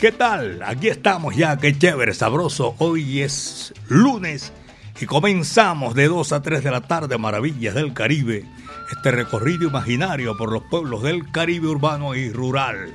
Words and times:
¿Qué 0.00 0.12
tal? 0.12 0.62
Aquí 0.64 0.88
estamos 0.88 1.36
ya, 1.36 1.58
qué 1.58 1.76
chévere, 1.76 2.14
sabroso. 2.14 2.74
Hoy 2.78 3.20
es 3.20 3.74
lunes 3.86 4.50
y 4.98 5.04
comenzamos 5.04 5.94
de 5.94 6.08
2 6.08 6.32
a 6.32 6.40
3 6.40 6.64
de 6.64 6.70
la 6.70 6.80
tarde, 6.80 7.18
Maravillas 7.18 7.74
del 7.74 7.92
Caribe. 7.92 8.46
Este 8.90 9.10
recorrido 9.10 9.68
imaginario 9.68 10.38
por 10.38 10.52
los 10.52 10.62
pueblos 10.70 11.02
del 11.02 11.30
Caribe 11.30 11.68
urbano 11.68 12.14
y 12.14 12.32
rural. 12.32 12.94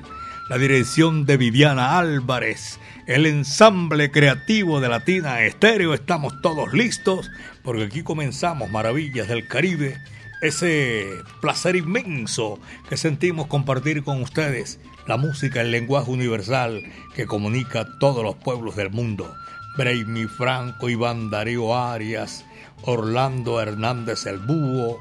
La 0.50 0.58
dirección 0.58 1.28
de 1.28 1.38
Viviana 1.38 2.00
Álvarez, 2.00 2.80
el 3.06 3.28
ensamble 3.28 4.10
creativo 4.10 4.80
de 4.80 4.90
Latina 4.90 5.42
Estéreo. 5.42 5.94
Estamos 5.94 6.42
todos 6.42 6.74
listos 6.74 7.30
porque 7.62 7.84
aquí 7.84 8.02
comenzamos 8.02 8.72
Maravillas 8.72 9.28
del 9.28 9.48
Caribe. 9.48 9.96
Ese 10.42 11.06
placer 11.40 11.76
inmenso 11.76 12.60
que 12.90 12.98
sentimos 12.98 13.46
compartir 13.46 14.04
con 14.04 14.24
ustedes 14.24 14.80
la 15.08 15.18
música, 15.18 15.62
el 15.62 15.72
lenguaje 15.72 16.12
universal 16.12 16.84
que 17.14 17.26
comunica 17.26 17.82
a 17.82 18.00
todos 18.00 18.24
los 18.24 18.36
pueblos 18.36 18.76
del 18.76 18.90
mundo. 18.90 19.36
Braimi 19.78 20.26
Franco, 20.26 20.90
Iván 20.90 21.30
Darío 21.30 21.76
Arias, 21.76 22.46
Orlando 22.84 23.62
Hernández 23.62 24.26
el 24.26 24.40
Búho, 24.40 25.00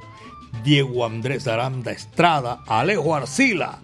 Diego 0.63 1.07
Andrés 1.07 1.47
Aranda 1.47 1.93
Estrada, 1.93 2.61
Alejo 2.67 3.15
Arcila 3.15 3.79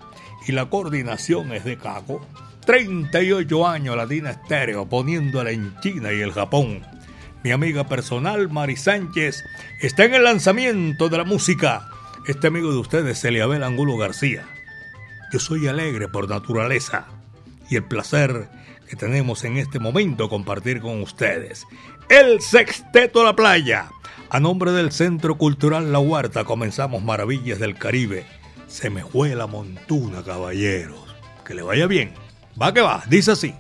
y 0.46 0.52
la 0.52 0.66
coordinación 0.66 1.52
es 1.52 1.64
de 1.64 1.76
Cago. 1.76 2.20
38 2.66 3.66
años 3.66 3.96
Latina 3.96 4.30
Estéreo 4.30 4.88
poniéndola 4.88 5.50
en 5.50 5.74
China 5.80 6.12
y 6.12 6.20
el 6.20 6.32
Japón. 6.32 6.82
Mi 7.42 7.52
amiga 7.52 7.88
personal 7.88 8.50
Mari 8.50 8.76
Sánchez 8.76 9.42
está 9.80 10.04
en 10.04 10.14
el 10.14 10.24
lanzamiento 10.24 11.08
de 11.08 11.18
la 11.18 11.24
música. 11.24 11.88
Este 12.26 12.48
amigo 12.48 12.70
de 12.70 12.78
ustedes, 12.78 13.24
Eliabel 13.24 13.64
Angulo 13.64 13.96
García. 13.96 14.46
Yo 15.30 15.38
soy 15.38 15.68
alegre 15.68 16.08
por 16.08 16.28
naturaleza 16.28 17.06
y 17.68 17.76
el 17.76 17.84
placer 17.84 18.48
que 18.88 18.96
tenemos 18.96 19.44
en 19.44 19.58
este 19.58 19.78
momento 19.78 20.28
compartir 20.28 20.80
con 20.80 21.00
ustedes. 21.02 21.66
El 22.08 22.40
Sexteto 22.40 23.22
La 23.22 23.36
Playa. 23.36 23.90
A 24.28 24.40
nombre 24.40 24.72
del 24.72 24.90
Centro 24.90 25.38
Cultural 25.38 25.92
La 25.92 26.00
Huerta 26.00 26.44
comenzamos 26.44 27.04
Maravillas 27.04 27.60
del 27.60 27.76
Caribe. 27.76 28.26
Se 28.66 28.90
me 28.90 29.04
fue 29.04 29.36
la 29.36 29.46
montuna, 29.46 30.24
caballeros. 30.24 31.14
Que 31.44 31.54
le 31.54 31.62
vaya 31.62 31.86
bien. 31.86 32.12
Va 32.60 32.74
que 32.74 32.80
va, 32.80 33.04
dice 33.08 33.30
así. 33.30 33.54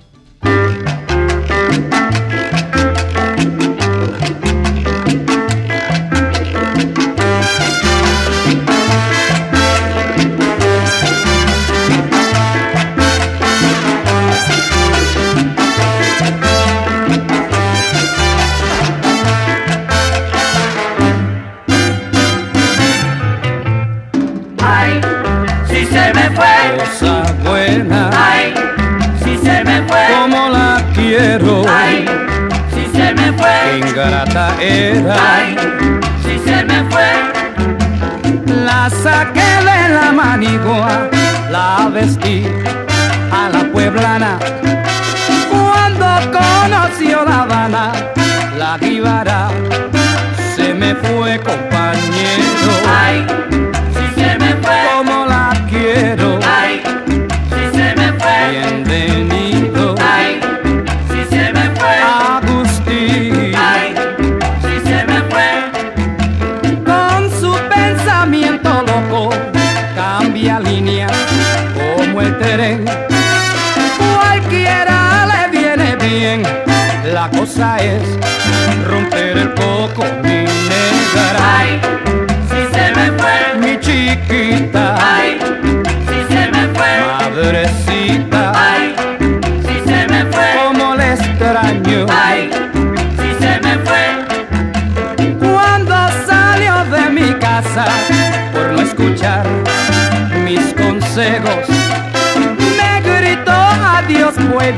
La 42.22 42.59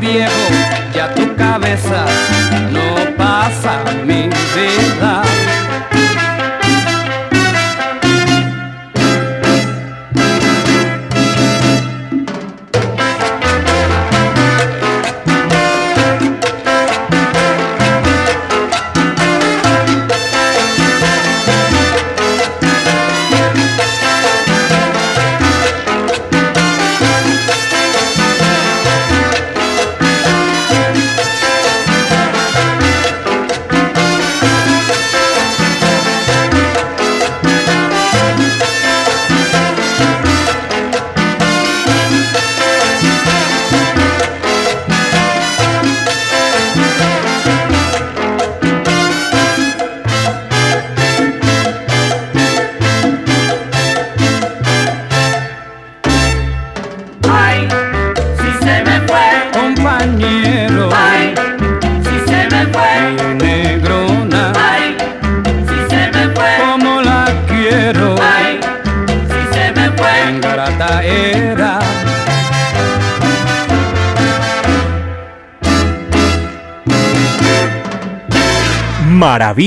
viejo, 0.02 0.48
ya 0.96 1.14
tu 1.14 1.36
cabeza 1.36 2.04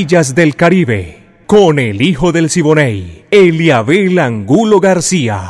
Del 0.08 0.56
Caribe. 0.56 1.18
con 1.48 1.80
el 1.80 2.04
hijo 2.04 2.32
del 2.32 2.52
Siboney, 2.52 3.26
Eliabel 3.32 4.20
Angulo 4.20 4.80
García. 4.80 5.42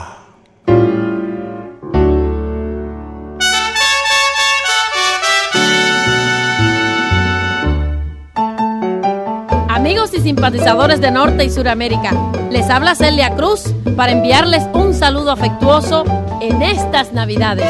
Amigos 9.67 10.13
y 10.13 10.21
simpatizadores 10.21 11.01
de 11.01 11.11
Norte 11.11 11.43
y 11.43 11.49
Suramérica, 11.49 12.11
les 12.49 12.69
habla 12.69 12.95
Celia 12.95 13.35
Cruz 13.35 13.73
para 13.97 14.13
enviarles 14.13 14.63
un 14.73 14.93
saludo 14.93 15.31
afectuoso 15.31 16.05
en 16.41 16.61
estas 16.61 17.11
Navidades. 17.11 17.67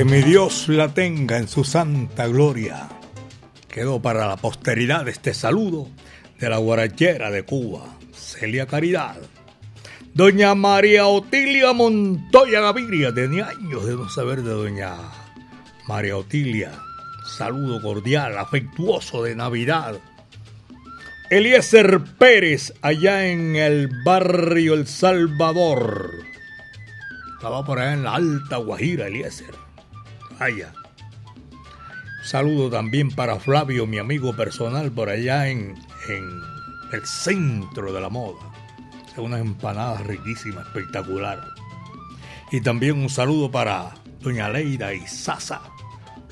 Que 0.00 0.06
mi 0.06 0.22
Dios 0.22 0.70
la 0.70 0.94
tenga 0.94 1.36
en 1.36 1.46
su 1.46 1.62
santa 1.62 2.26
gloria. 2.26 2.88
Quedó 3.68 4.00
para 4.00 4.26
la 4.26 4.38
posteridad 4.38 5.06
este 5.08 5.34
saludo 5.34 5.88
de 6.38 6.48
la 6.48 6.56
guarachera 6.56 7.30
de 7.30 7.42
Cuba, 7.42 7.98
Celia 8.10 8.64
Caridad. 8.64 9.18
Doña 10.14 10.54
María 10.54 11.06
Otilia 11.06 11.74
Montoya 11.74 12.62
Gaviria, 12.62 13.12
tenía 13.12 13.48
años 13.48 13.84
de 13.84 13.94
no 13.94 14.08
saber 14.08 14.40
de 14.40 14.52
doña 14.52 14.96
María 15.86 16.16
Otilia. 16.16 16.72
Saludo 17.36 17.82
cordial, 17.82 18.38
afectuoso 18.38 19.22
de 19.22 19.36
Navidad. 19.36 20.00
Eliezer 21.28 22.00
Pérez, 22.18 22.72
allá 22.80 23.26
en 23.26 23.54
el 23.54 23.90
barrio 24.02 24.72
El 24.72 24.86
Salvador. 24.86 26.24
Estaba 27.34 27.66
por 27.66 27.78
allá 27.78 27.92
en 27.92 28.04
la 28.04 28.14
Alta 28.14 28.56
Guajira, 28.56 29.06
Eliezer. 29.06 29.59
Vaya. 30.40 30.72
Saludo 32.24 32.70
también 32.70 33.10
para 33.10 33.38
Flavio, 33.38 33.86
mi 33.86 33.98
amigo 33.98 34.34
personal, 34.34 34.90
por 34.90 35.10
allá 35.10 35.48
en, 35.48 35.74
el 36.92 37.06
centro 37.06 37.92
de 37.92 38.00
la 38.00 38.08
moda. 38.08 38.40
Unas 39.18 39.42
empanadas 39.42 40.06
riquísimas, 40.06 40.66
espectacular. 40.68 41.46
Y 42.50 42.62
también 42.62 42.96
un 42.98 43.10
saludo 43.10 43.50
para 43.50 43.90
Doña 44.20 44.48
Leida 44.48 44.94
y 44.94 45.06
Sasa. 45.06 45.60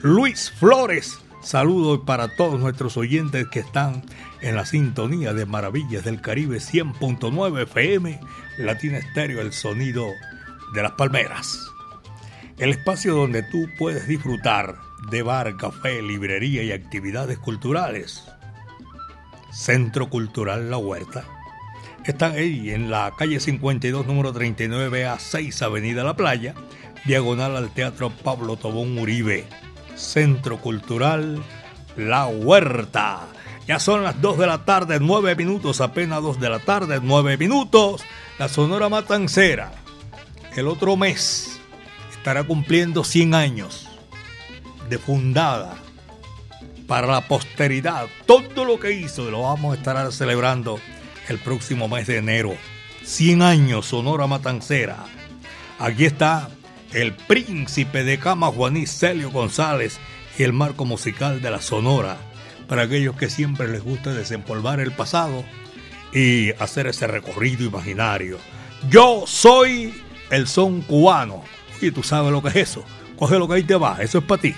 Luis 0.00 0.50
Flores, 0.52 1.18
saludo 1.42 2.06
para 2.06 2.34
todos 2.34 2.58
nuestros 2.58 2.96
oyentes 2.96 3.46
que 3.48 3.60
están 3.60 4.04
en 4.40 4.56
la 4.56 4.64
sintonía 4.64 5.34
de 5.34 5.44
Maravillas 5.44 6.04
del 6.04 6.22
Caribe 6.22 6.58
100.9 6.58 7.62
FM, 7.64 8.18
Latina 8.56 8.96
Estéreo, 8.96 9.42
el 9.42 9.52
sonido 9.52 10.06
de 10.72 10.82
las 10.82 10.92
palmeras. 10.92 11.68
El 12.58 12.70
espacio 12.70 13.14
donde 13.14 13.44
tú 13.44 13.70
puedes 13.78 14.08
disfrutar 14.08 14.78
de 15.10 15.22
bar, 15.22 15.56
café, 15.56 16.02
librería 16.02 16.64
y 16.64 16.72
actividades 16.72 17.38
culturales. 17.38 18.24
Centro 19.52 20.10
Cultural 20.10 20.68
La 20.68 20.76
Huerta. 20.76 21.24
Está 22.04 22.32
ahí 22.32 22.70
en 22.70 22.90
la 22.90 23.12
calle 23.16 23.38
52, 23.38 24.06
número 24.06 24.32
39 24.32 25.06
a 25.06 25.20
6, 25.20 25.62
Avenida 25.62 26.02
La 26.02 26.16
Playa, 26.16 26.54
diagonal 27.04 27.56
al 27.56 27.72
Teatro 27.72 28.10
Pablo 28.10 28.56
Tobón 28.56 28.98
Uribe. 28.98 29.44
Centro 29.94 30.58
Cultural 30.58 31.40
La 31.96 32.26
Huerta. 32.26 33.28
Ya 33.68 33.78
son 33.78 34.02
las 34.02 34.20
2 34.20 34.36
de 34.36 34.46
la 34.48 34.64
tarde, 34.64 34.98
9 35.00 35.36
minutos, 35.36 35.80
apenas 35.80 36.22
2 36.22 36.40
de 36.40 36.50
la 36.50 36.58
tarde, 36.58 36.98
9 37.00 37.36
minutos. 37.36 38.02
La 38.40 38.48
Sonora 38.48 38.88
Matancera, 38.88 39.70
el 40.56 40.66
otro 40.66 40.96
mes, 40.96 41.57
estará 42.28 42.44
cumpliendo 42.44 43.04
100 43.04 43.32
años 43.32 43.88
de 44.90 44.98
fundada 44.98 45.78
para 46.86 47.06
la 47.06 47.26
posteridad. 47.26 48.06
Todo 48.26 48.66
lo 48.66 48.78
que 48.78 48.92
hizo 48.92 49.30
lo 49.30 49.44
vamos 49.44 49.72
a 49.72 49.78
estar 49.78 50.12
celebrando 50.12 50.78
el 51.28 51.38
próximo 51.38 51.88
mes 51.88 52.06
de 52.06 52.18
enero. 52.18 52.54
100 53.02 53.40
años 53.40 53.86
Sonora 53.86 54.26
Matancera. 54.26 55.06
Aquí 55.78 56.04
está 56.04 56.50
el 56.92 57.14
príncipe 57.14 58.04
de 58.04 58.18
cama 58.18 58.48
Juaní 58.48 58.86
Celio 58.86 59.30
González 59.30 59.98
y 60.38 60.42
el 60.42 60.52
marco 60.52 60.84
musical 60.84 61.40
de 61.40 61.50
la 61.50 61.62
Sonora, 61.62 62.18
para 62.68 62.82
aquellos 62.82 63.16
que 63.16 63.30
siempre 63.30 63.68
les 63.68 63.82
gusta 63.82 64.12
desempolvar 64.12 64.80
el 64.80 64.92
pasado 64.92 65.44
y 66.12 66.50
hacer 66.58 66.88
ese 66.88 67.06
recorrido 67.06 67.64
imaginario. 67.64 68.36
Yo 68.90 69.24
soy 69.26 69.94
el 70.28 70.46
son 70.46 70.82
cubano. 70.82 71.42
Y 71.80 71.90
tú 71.90 72.02
sabes 72.02 72.32
lo 72.32 72.42
que 72.42 72.48
es 72.48 72.56
eso. 72.56 72.84
Coge 73.16 73.38
lo 73.38 73.48
que 73.48 73.54
ahí 73.54 73.62
te 73.62 73.76
va, 73.76 73.98
eso 74.00 74.18
es 74.18 74.24
para 74.24 74.40
ti. 74.40 74.54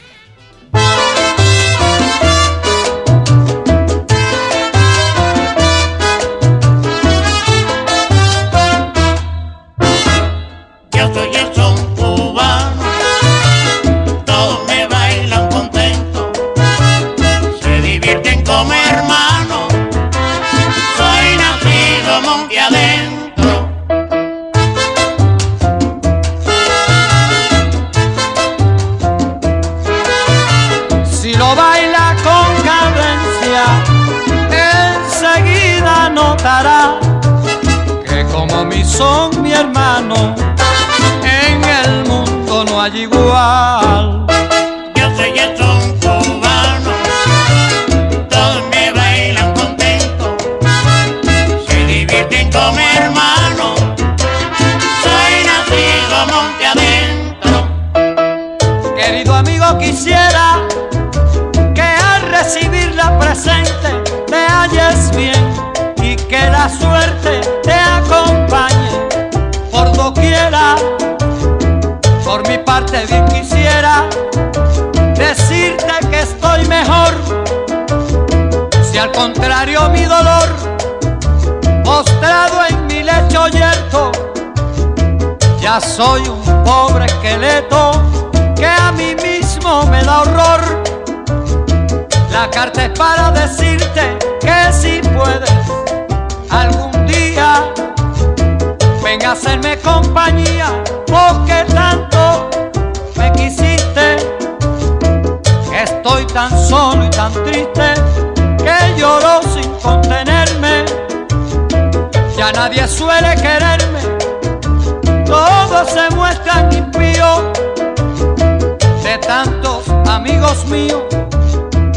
Tantos 119.31 119.89
amigos 120.09 120.67
míos, 120.67 121.05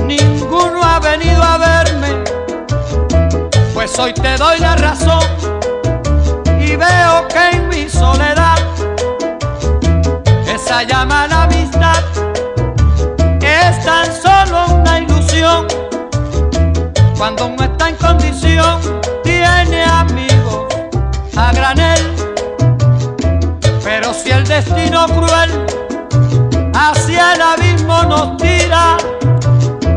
ninguno 0.06 0.84
ha 0.84 1.00
venido 1.00 1.42
a 1.42 1.58
verme. 1.58 2.24
Pues 3.74 3.98
hoy 3.98 4.14
te 4.14 4.38
doy 4.38 4.60
la 4.60 4.76
razón 4.76 5.24
y 6.60 6.76
veo 6.76 7.28
que 7.34 7.50
en 7.54 7.70
mi 7.70 7.90
soledad 7.90 8.60
esa 10.46 10.84
llama 10.84 11.26
la 11.28 11.44
amistad 11.46 12.04
es 13.42 13.84
tan 13.84 14.06
solo 14.22 14.66
una 14.76 15.00
ilusión. 15.00 15.66
Cuando 17.18 17.48
uno 17.48 17.64
está 17.64 17.90
en 17.90 17.96
condición, 17.96 18.80
tiene 19.24 19.84
amigos 19.86 20.68
a 21.36 21.52
granel 21.52 22.14
si 24.14 24.30
el 24.30 24.46
destino 24.46 25.08
cruel 25.08 25.66
hacia 26.90 27.34
el 27.34 27.42
abismo 27.42 28.04
nos 28.04 28.38
tira, 28.38 28.98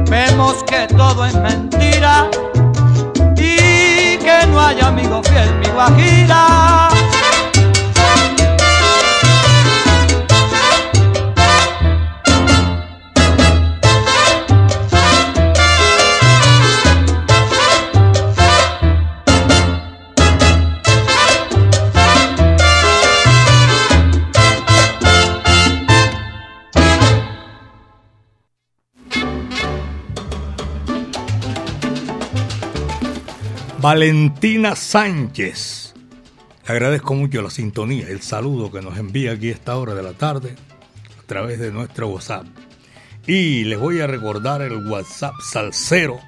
vemos 0.09 0.63
que 0.65 0.87
todo 0.95 1.25
es 1.27 1.35
mentira 1.35 2.29
y 3.37 4.17
que 4.19 4.47
no 4.49 4.61
hay 4.61 4.81
amigo 4.81 5.23
fiel, 5.25 5.55
mi 5.59 5.69
guajira. 5.69 6.96
Valentina 33.87 34.75
Sánchez. 34.75 35.95
Agradezco 36.67 37.15
mucho 37.15 37.41
la 37.41 37.51
sintonía, 37.51 38.09
el 38.09 38.21
saludo 38.21 38.73
que 38.73 38.83
nos 38.83 38.99
envía 38.99 39.31
aquí 39.31 39.51
a 39.51 39.53
esta 39.53 39.77
hora 39.77 39.95
de 39.95 40.03
la 40.03 40.15
tarde 40.15 40.57
a 41.17 41.23
través 41.29 41.61
de 41.61 41.71
nuestro 41.71 42.09
WhatsApp. 42.09 42.47
Y 43.29 43.63
les 43.63 43.79
voy 43.79 44.01
a 44.01 44.09
recordar 44.09 44.61
el 44.61 44.89
WhatsApp 44.89 45.35
Salcero 45.41 46.19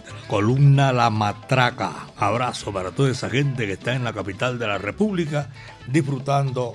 De 0.05 0.13
la 0.13 0.29
columna 0.29 0.93
La 0.93 1.11
Matraca. 1.11 2.07
Abrazo 2.17 2.73
para 2.73 2.93
toda 2.93 3.11
esa 3.11 3.29
gente 3.29 3.67
que 3.67 3.73
está 3.73 3.95
en 3.95 4.05
la 4.05 4.13
capital 4.13 4.59
de 4.59 4.69
la 4.69 4.79
República 4.79 5.51
disfrutando 5.89 6.73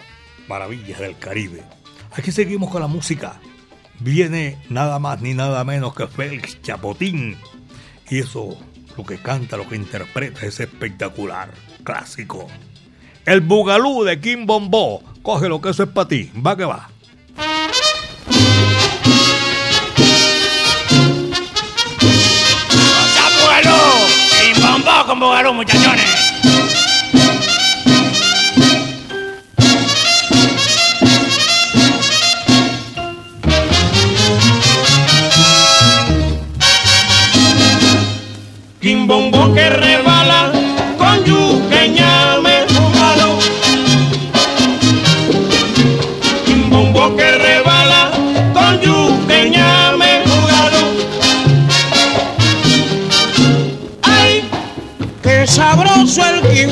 maravillas 0.48 1.00
del 1.00 1.18
Caribe. 1.18 1.64
Aquí 2.12 2.32
seguimos 2.32 2.70
con 2.70 2.82
la 2.82 2.88
música 2.88 3.40
viene 4.00 4.58
nada 4.70 5.00
más 5.00 5.22
ni 5.22 5.34
nada 5.34 5.64
menos 5.64 5.94
que 5.94 6.08
Félix 6.08 6.62
Chapotín. 6.62 7.38
Y 8.10 8.20
eso, 8.20 8.58
lo 8.98 9.04
que 9.06 9.18
canta, 9.18 9.58
lo 9.58 9.68
que 9.68 9.76
interpreta 9.76 10.46
es 10.46 10.60
espectacular, 10.60 11.52
clásico. 11.84 12.48
El 13.26 13.42
Bugalú 13.42 14.04
de 14.04 14.20
Kim 14.20 14.46
Bombó. 14.46 15.04
Coge 15.22 15.50
lo 15.50 15.62
que 15.62 15.70
eso 15.70 15.84
es 15.84 15.90
para 15.90 16.08
ti. 16.08 16.32
Va 16.36 16.58
que 16.58 16.66
va. 16.66 16.90
Con 25.10 25.20
Bugalú, 25.20 25.54
muchachones. 25.54 26.29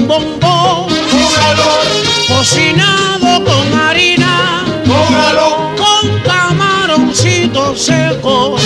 El 0.07 0.23
quimbombo, 0.23 0.87
Jugalo, 1.11 2.37
cocinado 2.37 3.43
con 3.43 3.79
harina, 3.79 4.65
jugalo, 4.85 5.75
con 5.77 6.19
camaroncito 6.21 7.75
seco 7.75 8.57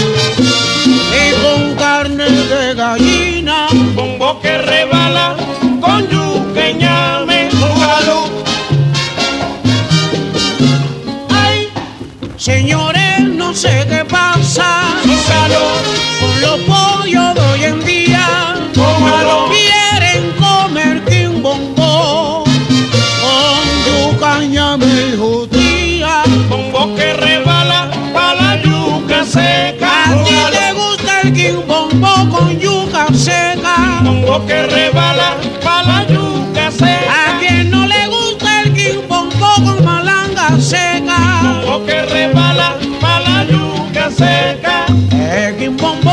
Bombo 34.31 34.47
que 34.47 34.63
rebala 34.67 35.35
pa' 35.61 35.83
la 35.83 36.05
yuca 36.07 36.67
A 36.67 36.71
seca. 36.71 37.38
quien 37.41 37.69
no 37.69 37.85
le 37.85 38.07
gusta 38.07 38.61
el 38.61 38.71
quimbombo 38.73 39.50
con 39.65 39.83
malanga 39.83 40.57
seca. 40.57 41.17
Bombo 41.65 41.85
que 41.85 42.01
rebala 42.03 42.77
pa' 43.01 43.19
la 43.19 43.43
yuca 43.43 44.09
seca. 44.09 44.85
El 45.19 45.57
quimbombo, 45.57 46.10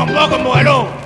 Ensalada 0.00 0.38
de 0.38 0.44
quimombó 0.44 0.99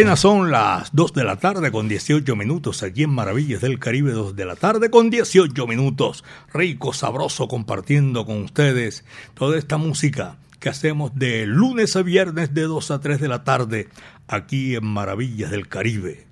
Apenas 0.00 0.20
son 0.20 0.50
las 0.50 0.96
2 0.96 1.12
de 1.12 1.24
la 1.24 1.36
tarde 1.36 1.70
con 1.70 1.86
18 1.86 2.34
minutos 2.34 2.82
aquí 2.82 3.02
en 3.02 3.10
Maravillas 3.10 3.60
del 3.60 3.78
Caribe, 3.78 4.12
2 4.12 4.34
de 4.34 4.46
la 4.46 4.56
tarde 4.56 4.88
con 4.88 5.10
18 5.10 5.66
minutos. 5.66 6.24
Rico, 6.54 6.94
sabroso, 6.94 7.48
compartiendo 7.48 8.24
con 8.24 8.40
ustedes 8.44 9.04
toda 9.34 9.58
esta 9.58 9.76
música 9.76 10.38
que 10.58 10.70
hacemos 10.70 11.14
de 11.16 11.44
lunes 11.44 11.96
a 11.96 12.02
viernes 12.02 12.54
de 12.54 12.62
2 12.62 12.90
a 12.92 13.00
3 13.00 13.20
de 13.20 13.28
la 13.28 13.44
tarde 13.44 13.88
aquí 14.26 14.74
en 14.74 14.86
Maravillas 14.86 15.50
del 15.50 15.68
Caribe. 15.68 16.26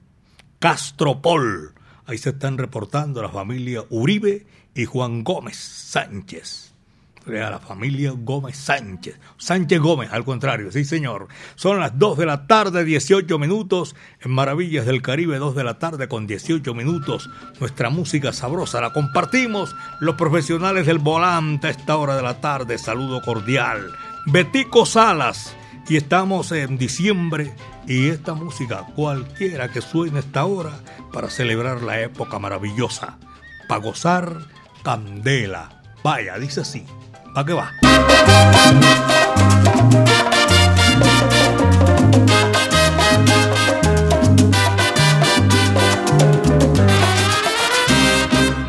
Castropol, 0.60 1.74
ahí 2.06 2.16
se 2.16 2.30
están 2.30 2.56
reportando 2.56 3.20
la 3.20 3.28
familia 3.28 3.84
Uribe 3.90 4.46
y 4.74 4.86
Juan 4.86 5.24
Gómez 5.24 5.58
Sánchez 5.58 6.67
a 7.36 7.50
la 7.50 7.58
familia 7.58 8.12
Gómez 8.16 8.56
Sánchez. 8.56 9.20
Sánchez 9.36 9.78
Gómez, 9.80 10.10
al 10.12 10.24
contrario, 10.24 10.72
sí 10.72 10.84
señor. 10.84 11.28
Son 11.56 11.78
las 11.78 11.98
2 11.98 12.18
de 12.18 12.26
la 12.26 12.46
tarde, 12.46 12.84
18 12.84 13.38
minutos. 13.38 13.94
En 14.20 14.30
Maravillas 14.30 14.86
del 14.86 15.02
Caribe, 15.02 15.38
2 15.38 15.54
de 15.54 15.64
la 15.64 15.78
tarde 15.78 16.08
con 16.08 16.26
18 16.26 16.72
minutos. 16.72 17.28
Nuestra 17.60 17.90
música 17.90 18.32
sabrosa 18.32 18.80
la 18.80 18.94
compartimos. 18.94 19.76
Los 20.00 20.14
profesionales 20.14 20.86
del 20.86 20.98
volante 20.98 21.66
a 21.66 21.70
esta 21.70 21.96
hora 21.96 22.16
de 22.16 22.22
la 22.22 22.40
tarde. 22.40 22.78
Saludo 22.78 23.20
cordial. 23.20 23.92
Betico 24.26 24.86
Salas. 24.86 25.54
Y 25.88 25.96
estamos 25.96 26.52
en 26.52 26.76
diciembre 26.76 27.54
y 27.86 28.08
esta 28.10 28.34
música, 28.34 28.84
cualquiera 28.94 29.72
que 29.72 29.80
suene 29.80 30.18
esta 30.18 30.44
hora, 30.44 30.72
para 31.12 31.30
celebrar 31.30 31.82
la 31.82 32.00
época 32.00 32.38
maravillosa. 32.38 33.18
Para 33.66 33.80
gozar, 33.80 34.38
candela. 34.82 35.82
Vaya, 36.04 36.38
dice 36.38 36.60
así. 36.60 36.84
¿A 37.38 37.44
qué 37.44 37.52
va? 37.52 37.72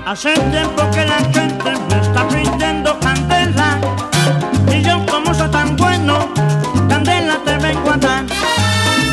Hace 0.05 0.33
tiempo 0.35 0.83
que 0.91 1.03
la 1.03 1.17
gente 1.17 1.71
me 1.89 1.99
está 1.99 2.27
pidiendo 2.27 2.99
candela 2.99 3.79
y 4.71 4.83
yo 4.83 5.03
como 5.07 5.33
soy 5.33 5.49
tan 5.49 5.75
bueno, 5.75 6.29
candela 6.87 7.39
te 7.43 7.57
vengo 7.57 7.89
a 7.89 7.97
dar. 7.97 8.25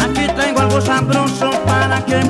Aquí 0.04 0.26
tengo 0.36 0.60
algo 0.60 0.82
sabroso 0.82 1.50
para 1.64 2.04
que 2.04 2.20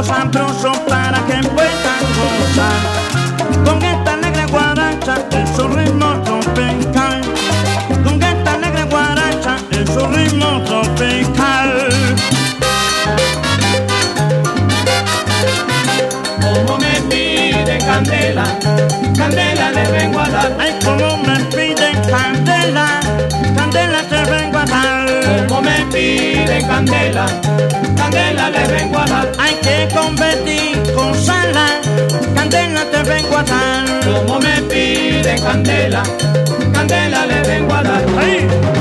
algo 0.00 0.04
sabroso 0.04 0.72
para 0.88 1.18
que 1.26 1.46
puedan 1.48 2.02
gozar 2.16 3.64
Con 3.64 3.82
esta 3.82 4.16
negra 4.16 4.46
guaracha, 4.46 5.16
el 5.32 5.46
su 5.54 5.68
ritmo 5.68 6.20
tropical 6.22 7.20
Con 8.04 8.22
esta 8.22 8.56
negra 8.56 8.84
guaracha, 8.84 9.56
el 9.70 9.86
su 9.86 10.06
ritmo 10.06 10.62
tropical 10.64 11.88
Como 16.40 16.78
me 16.78 17.00
pide 17.08 17.78
candela 17.78 18.44
candela 19.16 19.70
le 19.70 19.90
vengo 19.90 20.20
a 20.20 20.28
dar. 20.30 20.56
Ay, 20.58 20.78
como 20.82 21.18
me 21.18 21.38
piden 21.54 22.00
candela, 22.08 23.00
candela 23.54 24.02
te 24.08 24.30
vengo 24.30 24.58
a 24.58 24.64
dar. 24.64 25.46
Como 25.46 25.60
me 25.60 25.84
piden 25.92 26.66
candela, 26.66 27.26
vengo 28.80 28.98
a 28.98 29.06
dar. 29.06 29.32
Hay 29.38 29.54
que 29.56 29.88
convertir 29.94 30.82
con 30.94 31.14
sala, 31.14 31.80
candela 32.34 32.84
te 32.90 33.02
vengo 33.02 33.36
a 33.36 33.42
dar. 33.42 34.00
Como 34.04 34.40
me 34.40 34.60
piden 34.62 35.40
candela, 35.42 36.02
candela 36.72 37.26
le 37.26 37.42
vengo 37.42 37.74
a 37.74 37.82
dar. 37.82 38.04
Ay. 38.18 38.79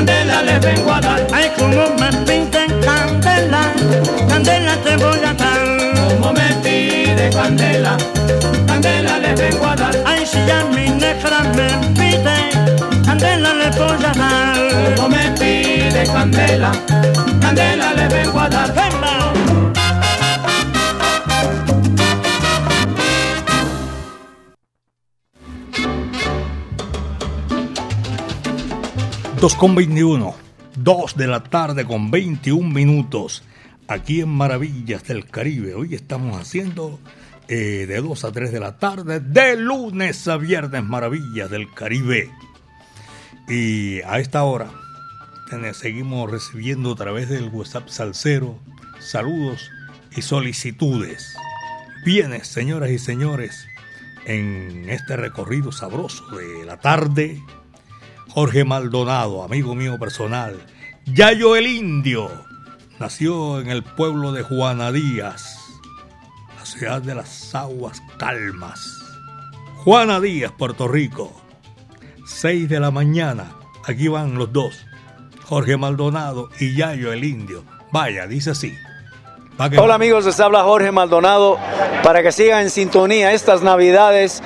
Candela 0.00 0.42
les 0.42 0.60
vengo 0.60 0.92
a 0.92 1.00
dar. 1.00 1.26
Ay, 1.32 1.50
como 1.58 1.90
me 2.00 2.10
piden 2.26 2.70
candela, 2.80 3.62
candela 4.28 4.74
te 4.84 4.96
voy 4.96 5.18
a 5.30 5.34
dar. 5.34 5.60
Como 6.08 6.32
me 6.32 6.48
pide 6.62 7.28
candela, 7.30 7.96
candela 8.66 9.18
les 9.18 9.38
vengo 9.38 9.66
a 9.66 9.76
dar. 9.76 9.94
Ay, 10.06 10.24
si 10.24 10.38
ya 10.46 10.64
mi 10.74 10.88
negra 10.88 11.40
me 11.56 11.68
pide, 11.98 12.38
candela 13.04 13.52
le 13.52 13.70
voy 13.78 14.04
a 14.10 14.12
dar. 14.22 14.96
Como 14.96 15.08
me 15.10 15.30
pide 15.38 16.02
candela, 16.06 16.72
candela 17.42 17.92
les 17.92 18.08
vengo 18.08 18.40
a 18.40 18.48
dar. 18.48 18.79
2 29.40 29.54
con 29.54 29.74
21, 29.74 30.34
2 30.76 31.16
de 31.16 31.26
la 31.26 31.42
tarde 31.42 31.86
con 31.86 32.10
21 32.10 32.68
minutos, 32.68 33.42
aquí 33.88 34.20
en 34.20 34.28
Maravillas 34.28 35.04
del 35.04 35.24
Caribe. 35.24 35.72
Hoy 35.72 35.94
estamos 35.94 36.38
haciendo 36.38 37.00
eh, 37.48 37.86
de 37.88 38.02
2 38.02 38.24
a 38.26 38.32
3 38.32 38.52
de 38.52 38.60
la 38.60 38.76
tarde, 38.76 39.18
de 39.18 39.56
lunes 39.56 40.28
a 40.28 40.36
viernes, 40.36 40.84
Maravillas 40.84 41.48
del 41.48 41.72
Caribe. 41.72 42.30
Y 43.48 44.02
a 44.02 44.18
esta 44.18 44.44
hora 44.44 44.70
seguimos 45.72 46.30
recibiendo 46.30 46.92
a 46.92 46.96
través 46.96 47.30
del 47.30 47.48
WhatsApp 47.48 47.88
Salcero 47.88 48.58
saludos 48.98 49.70
y 50.14 50.20
solicitudes. 50.20 51.34
Bienes, 52.04 52.46
señoras 52.46 52.90
y 52.90 52.98
señores, 52.98 53.66
en 54.26 54.90
este 54.90 55.16
recorrido 55.16 55.72
sabroso 55.72 56.26
de 56.36 56.66
la 56.66 56.76
tarde 56.76 57.40
Jorge 58.32 58.64
Maldonado, 58.64 59.42
amigo 59.42 59.74
mío 59.74 59.98
personal. 59.98 60.64
Yayo 61.04 61.56
el 61.56 61.66
Indio 61.66 62.30
nació 63.00 63.60
en 63.60 63.70
el 63.70 63.82
pueblo 63.82 64.30
de 64.30 64.44
Juana 64.44 64.92
Díaz, 64.92 65.58
la 66.56 66.64
ciudad 66.64 67.02
de 67.02 67.16
las 67.16 67.52
aguas 67.56 68.00
calmas. 68.18 68.80
Juana 69.78 70.20
Díaz, 70.20 70.52
Puerto 70.56 70.86
Rico. 70.86 71.42
6 72.24 72.68
de 72.68 72.78
la 72.78 72.92
mañana. 72.92 73.56
Aquí 73.84 74.06
van 74.06 74.36
los 74.36 74.52
dos. 74.52 74.86
Jorge 75.46 75.76
Maldonado 75.76 76.50
y 76.60 76.76
Yayo 76.76 77.12
el 77.12 77.24
Indio. 77.24 77.64
Vaya, 77.90 78.28
dice 78.28 78.50
así. 78.50 78.72
Hola 79.58 79.94
amigos, 79.94 80.24
les 80.24 80.40
habla 80.40 80.62
Jorge 80.62 80.90
Maldonado 80.90 81.58
para 82.02 82.22
que 82.22 82.32
sigan 82.32 82.62
en 82.62 82.70
sintonía 82.70 83.32
estas 83.32 83.62
navidades 83.62 84.42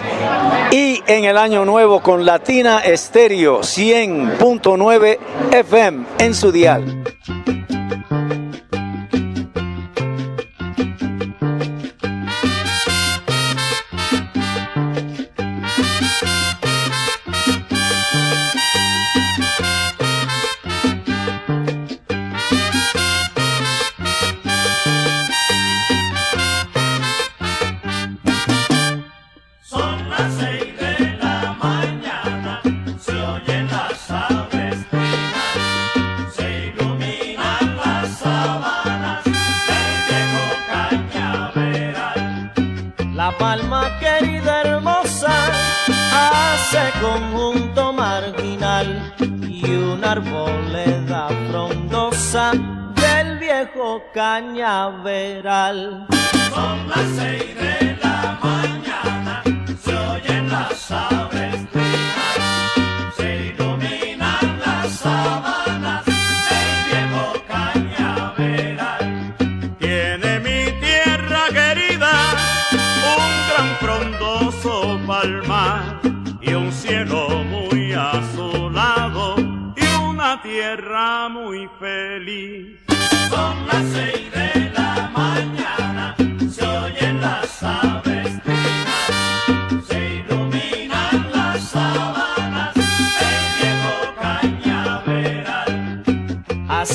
y 0.73 1.03
en 1.07 1.25
el 1.25 1.39
año 1.39 1.65
nuevo 1.65 2.01
con 2.03 2.27
Latina 2.27 2.81
Estéreo 2.81 3.61
100.9 3.61 5.19
FM 5.53 6.05
en 6.19 6.35
su 6.35 6.51
dial. 6.51 7.05
Cañaveral. 54.15 56.07
Son 56.55 56.89
las 56.89 57.07
seis 57.17 57.55
de 57.57 57.64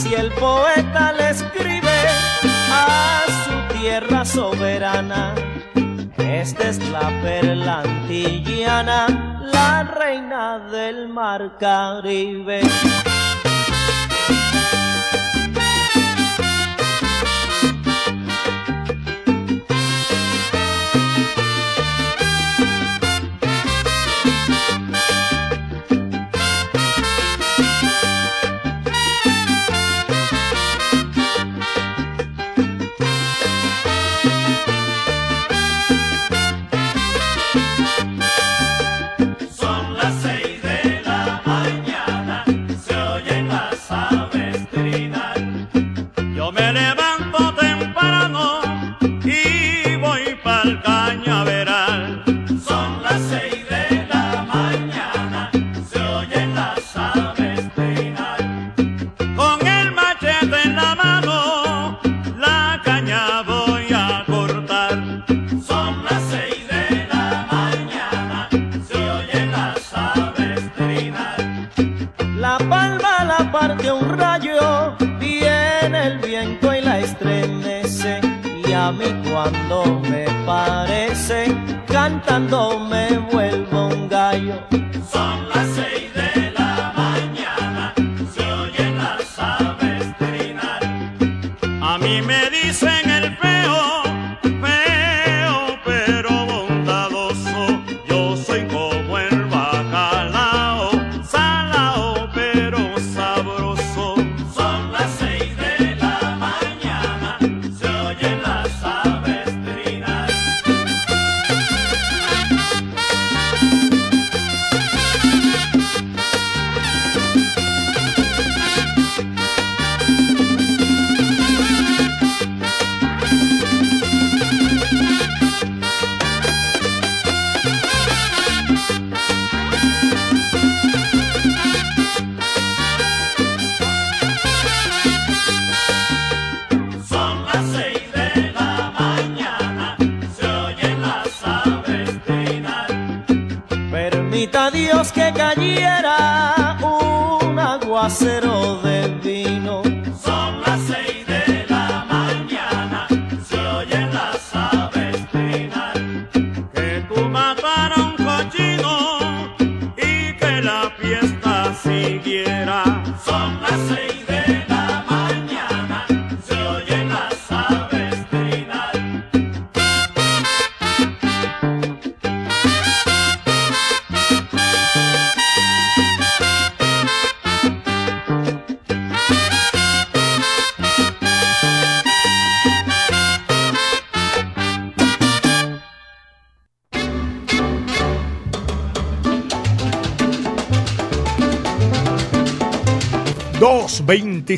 Así 0.10 0.16
el 0.16 0.32
poeta 0.32 1.12
le 1.14 1.30
escribe 1.30 2.08
a 2.72 3.22
su 3.28 3.78
tierra 3.78 4.26
soberana. 4.26 5.36
Esta 6.18 6.70
es 6.70 6.80
la 6.90 7.10
perla 7.22 7.82
antillana, 7.82 9.40
la 9.54 9.84
reina 9.84 10.58
del 10.72 11.10
mar 11.10 11.58
Caribe. 11.60 12.62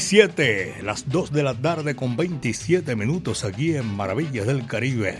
27, 0.01 0.81
las 0.81 1.07
2 1.09 1.31
de 1.31 1.43
la 1.43 1.53
tarde 1.53 1.95
con 1.95 2.17
27 2.17 2.95
minutos 2.95 3.45
aquí 3.45 3.75
en 3.75 3.85
Maravillas 3.85 4.47
del 4.47 4.65
Caribe. 4.65 5.15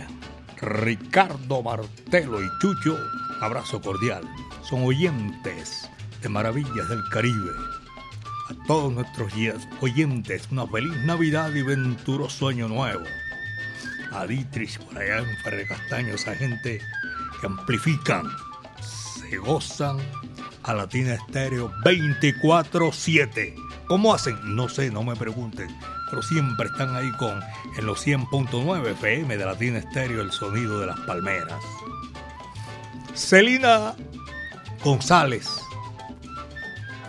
Ricardo 0.59 1.61
Martelo 1.61 2.41
y 2.41 2.47
Chucho, 2.59 2.97
abrazo 3.41 3.79
cordial. 3.79 4.23
Son 4.67 4.81
oyentes 4.81 5.87
de 6.23 6.29
Maravillas 6.29 6.89
del 6.89 7.03
Caribe. 7.11 7.51
A 8.49 8.65
todos 8.65 8.91
nuestros 8.91 9.31
oyentes, 9.81 10.47
una 10.51 10.65
feliz 10.65 10.97
Navidad 11.05 11.53
y 11.53 11.61
venturoso 11.61 12.47
año 12.47 12.67
nuevo. 12.67 13.03
A 14.11 14.25
Dietrich 14.25 14.79
por 14.79 14.97
allá 14.97 15.19
en 15.19 15.37
Ferre 15.43 15.67
Castaño, 15.67 16.15
esa 16.15 16.33
gente 16.33 16.81
que 17.39 17.45
amplifican, 17.45 18.23
se 18.81 19.37
gozan 19.37 19.99
a 20.63 20.73
Latina 20.73 21.13
Estéreo 21.13 21.71
24-7 21.85 23.70
¿Cómo 23.91 24.13
hacen? 24.13 24.55
No 24.55 24.69
sé, 24.69 24.89
no 24.89 25.03
me 25.03 25.17
pregunten. 25.17 25.67
Pero 26.09 26.21
siempre 26.21 26.67
están 26.67 26.95
ahí 26.95 27.11
con 27.17 27.41
en 27.77 27.85
los 27.85 28.07
100.9 28.07 28.91
FM 28.91 29.35
de 29.35 29.45
Latina 29.45 29.79
Estéreo, 29.79 30.21
el 30.21 30.31
sonido 30.31 30.79
de 30.79 30.85
las 30.85 30.97
palmeras. 31.01 31.61
Celina 33.13 33.93
González, 34.81 35.45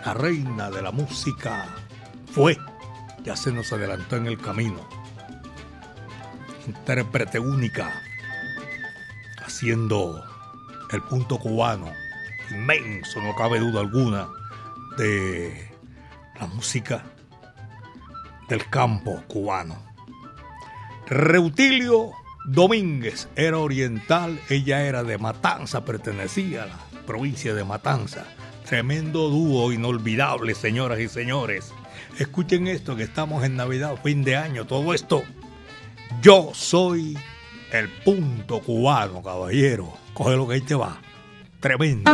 la 0.05 0.13
reina 0.15 0.73
de 0.73 0.83
la 0.83 0.91
música, 0.91 1.69
fue, 2.33 2.59
ya 3.23 3.37
se 3.37 3.53
nos 3.53 3.73
adelantó 3.73 4.17
en 4.17 4.27
el 4.27 4.39
camino. 4.39 4.81
Intérprete 6.67 7.39
única, 7.39 7.93
haciendo 9.47 10.25
el 10.91 11.01
punto 11.03 11.39
cubano 11.39 11.93
inmenso, 12.51 13.23
no 13.23 13.37
cabe 13.37 13.61
duda 13.61 13.83
alguna, 13.83 14.27
de 14.99 15.72
la 16.43 16.49
música 16.49 17.05
del 18.49 18.69
campo 18.69 19.23
cubano. 19.29 19.81
Reutilio 21.07 22.11
Domínguez 22.47 23.29
era 23.37 23.59
oriental, 23.59 24.41
ella 24.49 24.83
era 24.83 25.05
de 25.05 25.19
Matanza, 25.19 25.85
pertenecía 25.85 26.65
a 26.65 26.67
la 26.67 26.79
provincia 27.07 27.55
de 27.55 27.63
Matanza. 27.63 28.25
Tremendo 28.69 29.29
dúo, 29.29 29.73
inolvidable, 29.73 30.57
señoras 30.57 30.99
y 30.99 31.09
señores. 31.09 31.73
Escuchen 32.19 32.67
esto, 32.67 32.97
que 32.97 33.05
estamos 33.05 33.45
en 33.45 33.55
Navidad, 33.55 33.95
fin 34.03 34.25
de 34.25 34.35
año, 34.35 34.67
todo 34.67 34.95
esto. 34.95 35.23
Yo 36.23 36.51
soy 36.55 37.17
el 37.71 37.89
punto 37.89 38.61
cubano, 38.61 39.23
caballero. 39.23 39.93
Coge 40.13 40.35
lo 40.35 40.49
que 40.49 40.55
ahí 40.55 40.61
te 40.63 40.75
va. 40.75 41.01
Tremendo. 41.61 42.11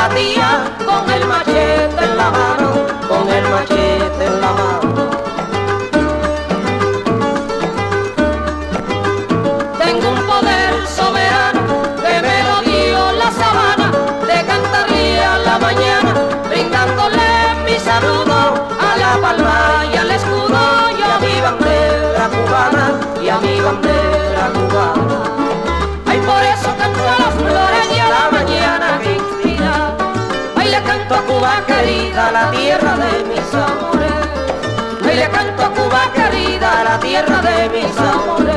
Con 0.00 1.10
el 1.10 1.26
machete 1.26 2.04
en 2.04 2.16
la 2.16 2.30
mano, 2.30 2.70
con 3.06 3.28
el 3.28 3.44
machete 3.50 4.24
en 4.24 4.40
la 4.40 4.52
mano. 4.52 5.10
Tengo 9.78 10.08
un 10.08 10.26
poder 10.26 10.86
soberano 10.86 11.82
que 12.02 12.14
me 12.26 12.42
lo 12.48 12.56
dio 12.62 13.12
la 13.12 13.30
sabana, 13.30 13.92
te 14.26 14.46
cantaría 14.46 15.36
la 15.44 15.58
mañana 15.58 16.14
brindándole 16.48 17.28
mi 17.66 17.78
saludo 17.78 18.54
a 18.80 18.96
la 18.96 19.20
palma 19.20 19.84
y 19.92 19.96
al 19.98 20.10
escudo 20.10 20.62
y 20.98 21.02
a 21.02 21.18
mi 21.20 21.40
bandera 21.42 22.30
cubana 22.34 23.00
y 23.22 23.28
a 23.28 23.38
mi 23.38 23.60
bandera 23.60 24.50
cubana. 24.54 25.39
Querida, 31.66 32.32
la 32.32 32.50
tierra 32.50 32.96
de 32.96 33.24
mis 33.24 33.54
amores. 33.54 34.12
Ay, 35.04 35.16
le 35.16 35.28
canto 35.28 35.64
a 35.64 35.70
Cuba 35.70 36.02
querida, 36.14 36.84
la 36.84 36.98
tierra 37.00 37.42
de 37.42 37.68
mis 37.70 37.98
amores. 37.98 38.56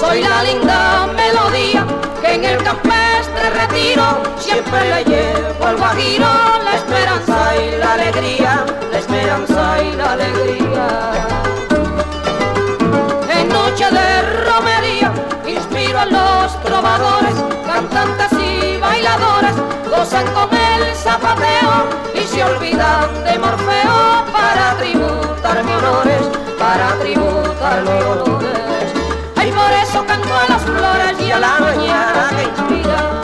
Soy 0.00 0.22
la 0.22 0.42
linda 0.42 1.08
melodía 1.14 1.86
que 2.22 2.34
en 2.34 2.44
el 2.44 2.62
campestre 2.62 3.50
retiro 3.50 4.22
siempre 4.38 4.80
le 4.88 5.04
llevo 5.04 5.66
al 5.66 5.76
guajiro 5.76 6.26
la 6.64 6.74
esperanza 6.74 7.56
y 7.56 7.78
la 7.78 7.92
alegría, 7.94 8.64
la 8.92 8.98
esperanza 8.98 9.82
y 9.82 9.96
la 9.96 10.12
alegría. 10.12 11.37
Cantantes 17.66 18.32
y 18.38 18.76
bailadores, 18.78 19.54
gozan 19.90 20.26
con 20.32 20.48
el 20.56 20.94
zapateo 20.94 21.88
y 22.14 22.20
se 22.20 22.44
olvidan 22.44 23.24
de 23.24 23.38
Morfeo 23.38 24.24
para 24.32 24.76
tributarme 24.78 25.76
honores, 25.76 26.22
para 26.58 26.88
tributarme 27.00 28.02
honores. 28.04 28.92
Ay, 29.36 29.50
por 29.50 29.70
eso 29.72 30.06
canto 30.06 30.34
a 30.34 30.48
las 30.48 30.62
flores 30.62 31.20
y 31.20 31.30
a 31.32 31.38
la 31.40 31.58
mañana 31.58 32.30
que 32.36 32.44
inspira. 32.44 33.22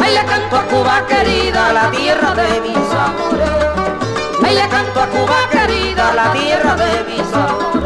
Ay, 0.00 0.14
le 0.14 0.24
canto 0.24 0.56
a 0.56 0.62
Cuba 0.64 1.06
querida, 1.06 1.72
la 1.72 1.90
tierra 1.90 2.34
de 2.34 2.60
mis 2.60 2.76
amores. 2.76 3.50
Ay, 4.44 4.54
le 4.56 4.68
canto 4.68 5.00
a 5.00 5.06
Cuba 5.06 5.36
querida, 5.52 6.14
la 6.14 6.32
tierra 6.32 6.74
de 6.74 7.04
mis 7.04 7.32
amores. 7.32 7.77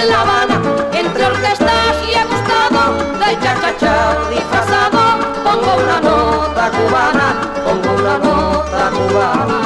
En 0.00 0.08
La 0.08 0.20
Habana, 0.22 0.60
entre 0.92 1.26
orquestas 1.26 1.94
y 2.08 2.12
he 2.14 2.24
gustado 2.24 2.94
de 3.18 3.38
cha-cha-cha 3.42 4.16
disfrazado. 4.30 5.00
Pongo 5.44 5.70
una 5.82 6.00
nota 6.00 6.70
cubana, 6.70 7.26
pongo 7.64 7.90
una 8.00 8.18
nota 8.18 8.90
cubana. 8.96 9.58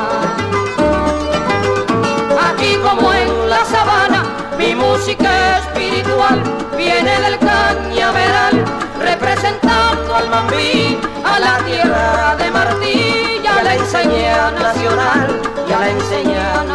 Aquí 2.48 2.76
como 2.82 3.12
en 3.12 3.50
la 3.50 3.64
sabana, 3.64 4.24
mi 4.58 4.74
música 4.74 5.58
espiritual 5.58 6.42
viene 6.76 7.20
del 7.20 7.38
cañaveral, 7.38 8.64
representando 9.00 10.16
al 10.16 10.28
mambí, 10.30 10.98
a 11.24 11.38
la 11.38 11.58
tierra 11.64 12.36
de 12.36 12.50
Martí, 12.50 13.40
y 13.42 13.46
a 13.46 13.62
la 13.62 13.74
enseña 13.74 14.50
nacional, 14.50 15.40
y 15.68 15.72
a 15.72 15.78
la 15.78 15.90
enseña 15.90 16.54
nacional. 16.54 16.73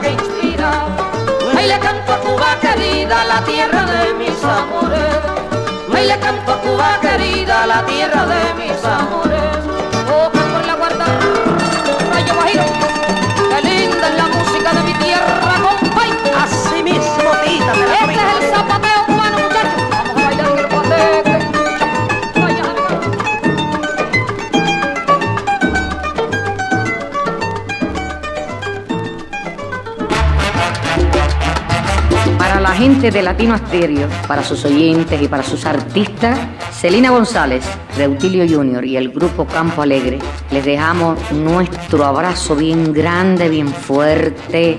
Que 0.00 0.10
inspira. 0.10 0.70
Ay, 1.56 1.68
le 1.68 1.78
canto 1.78 2.12
a 2.12 2.18
Cuba 2.20 2.56
querida, 2.60 3.24
la 3.24 3.40
tierra 3.44 3.84
de 3.84 4.14
mis 4.14 4.42
amores. 4.42 5.16
Ay, 5.94 6.06
le 6.06 6.18
canto 6.18 6.52
a 6.52 6.60
Cuba 6.60 6.98
querida, 7.00 7.66
la 7.66 7.84
tierra 7.84 8.26
de 8.26 8.54
mis 8.54 8.84
amores. 8.84 9.58
Oh, 10.10 10.30
en 10.60 10.66
la 10.66 10.74
guarda, 10.74 11.06
rayo 12.12 12.34
guajiro. 12.34 12.87
Gente 32.78 33.10
de 33.10 33.22
Latino 33.22 33.54
Asterio, 33.54 34.08
para 34.28 34.44
sus 34.44 34.64
oyentes 34.64 35.20
y 35.20 35.26
para 35.26 35.42
sus 35.42 35.66
artistas, 35.66 36.38
Celina 36.70 37.10
González, 37.10 37.64
Reutilio 37.96 38.46
Junior 38.48 38.84
y 38.84 38.96
el 38.96 39.08
grupo 39.08 39.44
Campo 39.46 39.82
Alegre, 39.82 40.20
les 40.52 40.64
dejamos 40.64 41.18
nuestro 41.32 42.04
abrazo 42.04 42.54
bien 42.54 42.92
grande, 42.92 43.48
bien 43.48 43.66
fuerte 43.66 44.78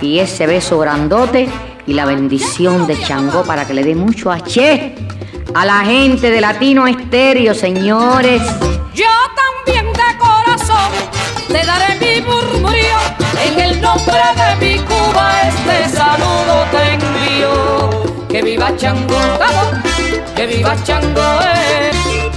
y 0.00 0.18
ese 0.18 0.46
beso 0.46 0.78
grandote 0.78 1.46
y 1.86 1.92
la 1.92 2.06
bendición 2.06 2.86
de 2.86 2.98
Changó 2.98 3.44
para 3.44 3.66
que 3.66 3.74
le 3.74 3.84
dé 3.84 3.94
mucho 3.94 4.32
H 4.32 4.94
a 5.54 5.66
la 5.66 5.80
gente 5.80 6.30
de 6.30 6.40
Latino 6.40 6.86
Estéreo, 6.86 7.54
señores. 7.54 8.40
Yo 8.94 9.04
también 9.36 9.92
de 9.92 10.18
corazón 10.18 10.90
te 11.48 11.66
daré 11.66 11.98
mi 12.00 12.26
murmurio. 12.26 13.25
En 13.44 13.60
el 13.60 13.80
nombre 13.80 14.20
de 14.36 14.56
mi 14.60 14.78
Cuba 14.80 15.42
este 15.48 15.88
saludo 15.96 16.66
te 16.70 16.94
envío. 16.94 18.26
Que 18.28 18.42
viva 18.42 18.76
Chango, 18.76 19.18
vamos, 19.38 19.68
que 20.34 20.46
viva 20.46 20.76
Chango, 20.82 21.40
eh, 21.42 21.90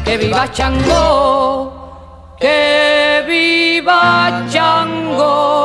que 0.05 0.17
viva 0.17 0.51
Chango, 0.51 2.35
que 2.39 3.23
viva 3.27 4.45
Chango. 4.49 5.59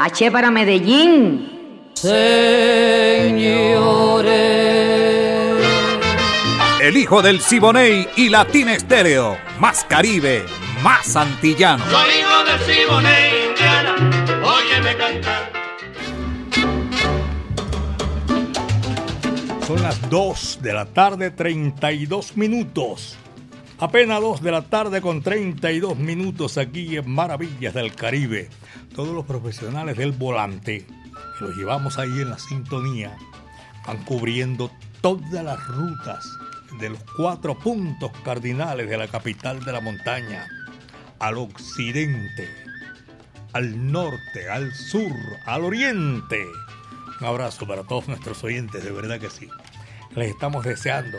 H 0.00 0.30
para 0.30 0.50
Medellín. 0.50 1.92
Señores. 1.94 3.50
El 6.80 6.96
hijo 6.96 7.20
del 7.20 7.40
Siboney 7.40 8.08
y 8.16 8.30
Latina 8.30 8.72
Estéreo. 8.72 9.36
Más 9.58 9.84
Caribe, 9.84 10.46
más 10.82 11.14
antillano. 11.14 11.84
Soy 11.90 12.08
hijo 12.20 12.42
del 12.44 12.58
Siboney, 12.60 13.39
óyeme 14.90 14.96
cantar. 14.96 15.52
Son 19.66 19.82
las 19.82 20.10
2 20.10 20.58
de 20.62 20.72
la 20.72 20.86
tarde, 20.86 21.30
32 21.30 22.36
minutos. 22.36 23.16
Apenas 23.78 24.20
2 24.20 24.42
de 24.42 24.50
la 24.50 24.62
tarde 24.62 25.00
con 25.00 25.22
32 25.22 25.96
minutos 25.96 26.58
aquí 26.58 26.96
en 26.96 27.08
Maravillas 27.08 27.72
del 27.72 27.94
Caribe. 27.94 28.50
Todos 28.94 29.14
los 29.14 29.24
profesionales 29.24 29.96
del 29.96 30.12
volante, 30.12 30.84
que 31.38 31.44
los 31.44 31.56
llevamos 31.56 31.98
ahí 31.98 32.20
en 32.20 32.30
la 32.30 32.38
sintonía, 32.38 33.16
van 33.86 34.04
cubriendo 34.04 34.70
todas 35.00 35.44
las 35.44 35.66
rutas 35.68 36.26
de 36.80 36.90
los 36.90 37.00
cuatro 37.16 37.58
puntos 37.58 38.10
cardinales 38.24 38.88
de 38.88 38.98
la 38.98 39.08
capital 39.08 39.64
de 39.64 39.72
la 39.72 39.80
montaña. 39.80 40.46
Al 41.20 41.38
occidente, 41.38 42.69
al 43.52 43.90
norte, 43.90 44.48
al 44.48 44.74
sur, 44.74 45.14
al 45.46 45.64
oriente. 45.64 46.46
Un 47.20 47.26
abrazo 47.26 47.66
para 47.66 47.84
todos 47.84 48.08
nuestros 48.08 48.42
oyentes, 48.44 48.84
de 48.84 48.92
verdad 48.92 49.20
que 49.20 49.30
sí. 49.30 49.48
Les 50.14 50.30
estamos 50.30 50.64
deseando 50.64 51.18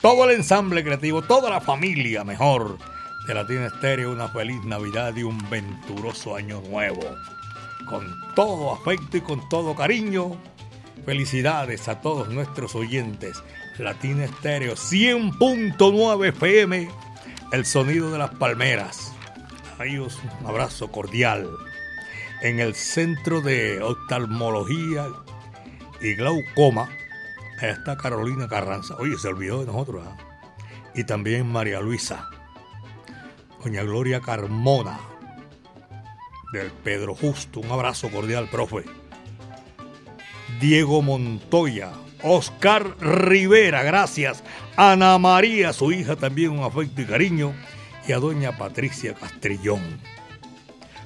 todo 0.00 0.24
el 0.24 0.36
ensamble 0.36 0.82
creativo, 0.82 1.22
toda 1.22 1.50
la 1.50 1.60
familia 1.60 2.24
mejor 2.24 2.78
de 3.26 3.34
Latina 3.34 3.66
Estéreo, 3.66 4.12
una 4.12 4.28
feliz 4.28 4.64
Navidad 4.64 5.14
y 5.16 5.22
un 5.22 5.38
venturoso 5.50 6.36
año 6.36 6.60
nuevo. 6.68 7.02
Con 7.88 8.06
todo 8.34 8.72
afecto 8.72 9.16
y 9.16 9.20
con 9.20 9.48
todo 9.48 9.74
cariño, 9.74 10.36
Felicidades 11.06 11.86
a 11.86 12.00
todos 12.00 12.30
nuestros 12.30 12.74
oyentes. 12.74 13.40
Latina 13.78 14.24
Estéreo 14.24 14.74
100.9 14.74 16.28
FM, 16.30 16.88
el 17.52 17.64
sonido 17.64 18.10
de 18.10 18.18
las 18.18 18.30
palmeras. 18.30 19.12
Amigos, 19.78 20.18
un 20.40 20.46
abrazo 20.46 20.90
cordial. 20.90 21.50
En 22.40 22.60
el 22.60 22.74
Centro 22.74 23.42
de 23.42 23.82
Oftalmología 23.82 25.06
y 26.00 26.14
Glaucoma, 26.14 26.88
está 27.60 27.96
Carolina 27.98 28.48
Carranza. 28.48 28.96
Oye, 28.98 29.18
se 29.18 29.28
olvidó 29.28 29.60
de 29.60 29.66
nosotros. 29.66 30.06
¿ah? 30.06 30.16
Y 30.94 31.04
también 31.04 31.46
María 31.50 31.80
Luisa. 31.80 32.30
Doña 33.62 33.82
Gloria 33.82 34.20
Carmona, 34.20 34.98
del 36.52 36.70
Pedro 36.70 37.14
Justo. 37.14 37.60
Un 37.60 37.70
abrazo 37.70 38.08
cordial, 38.10 38.48
profe. 38.50 38.84
Diego 40.58 41.02
Montoya, 41.02 41.92
Oscar 42.22 42.96
Rivera, 42.98 43.82
gracias. 43.82 44.42
Ana 44.76 45.18
María, 45.18 45.74
su 45.74 45.92
hija, 45.92 46.16
también 46.16 46.52
un 46.52 46.64
afecto 46.64 47.02
y 47.02 47.04
cariño. 47.04 47.54
Y 48.06 48.12
a 48.12 48.18
doña 48.18 48.56
Patricia 48.56 49.14
Castrillón. 49.14 49.82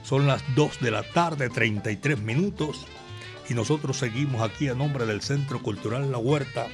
Son 0.02 0.26
las 0.26 0.42
2 0.54 0.80
de 0.80 0.90
la 0.90 1.02
tarde, 1.02 1.48
33 1.48 2.18
minutos. 2.18 2.86
Y 3.48 3.54
nosotros 3.54 3.96
seguimos 3.96 4.42
aquí 4.42 4.68
a 4.68 4.74
nombre 4.74 5.06
del 5.06 5.22
Centro 5.22 5.62
Cultural 5.62 6.12
La 6.12 6.18
Huerta, 6.18 6.66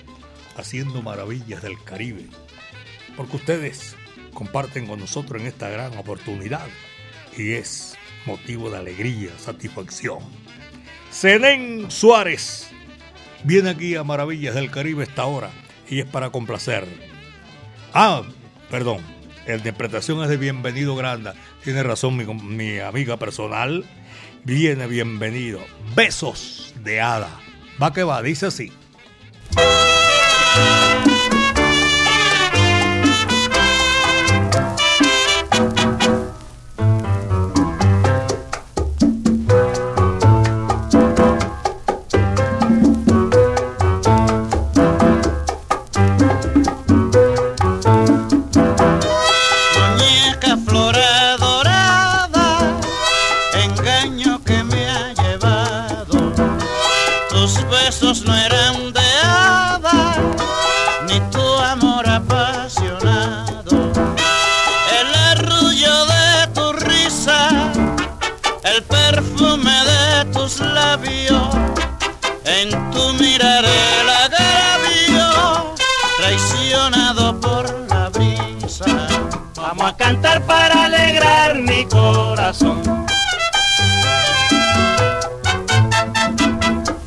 haciendo 0.57 1.01
maravillas 1.01 1.63
del 1.63 1.83
Caribe. 1.83 2.27
Porque 3.17 3.37
ustedes 3.37 3.97
comparten 4.35 4.87
con 4.87 5.01
nosotros 5.01 5.41
en 5.41 5.47
esta 5.47 5.69
gran 5.69 5.97
oportunidad. 5.97 6.67
Y 7.37 7.53
es 7.53 7.97
motivo 8.27 8.69
de 8.71 8.79
alegría, 8.79 9.31
satisfacción. 9.39 10.19
Zenén 11.13 11.91
Suárez 11.91 12.69
viene 13.45 13.71
aquí 13.71 13.95
a 13.95 14.03
Maravillas 14.03 14.55
del 14.55 14.71
Caribe 14.71 15.05
esta 15.05 15.25
hora 15.27 15.51
y 15.89 16.01
es 16.01 16.07
para 16.07 16.31
complacer. 16.31 16.87
Ah, 17.95 18.23
perdón, 18.71 19.16
interpretación 19.55 20.23
es 20.23 20.29
de 20.29 20.37
Bienvenido 20.37 20.97
Granda. 20.97 21.35
Tiene 21.63 21.83
razón 21.83 22.17
mi, 22.17 22.25
mi 22.25 22.79
amiga 22.81 23.17
personal. 23.17 23.85
Viene 24.45 24.87
bienvenido. 24.87 25.61
Besos 25.95 26.75
de 26.83 27.01
hada. 27.01 27.31
Va 27.83 27.93
que 27.93 28.03
va, 28.03 28.23
dice 28.23 28.47
así. 28.47 28.73
Cantar 79.97 80.43
para 80.43 80.85
alegrar 80.85 81.57
mi 81.57 81.85
corazón. 81.87 82.83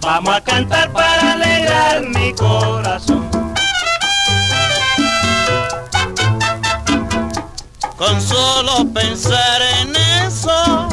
Vamos 0.01 0.35
a 0.35 0.41
cantar 0.41 0.91
para 0.91 1.33
alegrar 1.33 2.01
mi 2.07 2.33
corazón. 2.33 3.29
Con 7.97 8.21
solo 8.21 8.85
pensar 8.93 9.61
en 9.81 9.95
eso, 10.25 10.89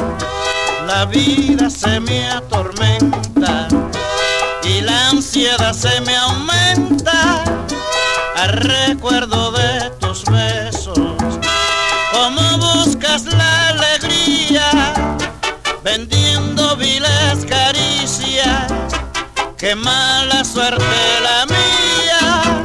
la 0.85 1.05
vida 1.05 1.69
se 1.69 1.99
me 1.99 2.29
atormenta 2.29 3.67
y 4.63 4.81
la 4.81 5.09
ansiedad 5.09 5.73
se 5.73 6.01
me 6.01 6.15
aumenta 6.15 7.43
al 8.35 8.49
recuerdo 8.49 9.51
de 9.51 9.76
Qué 19.67 19.75
mala 19.75 20.45
suerte 20.45 20.85
la 21.21 21.45
mía, 21.45 22.63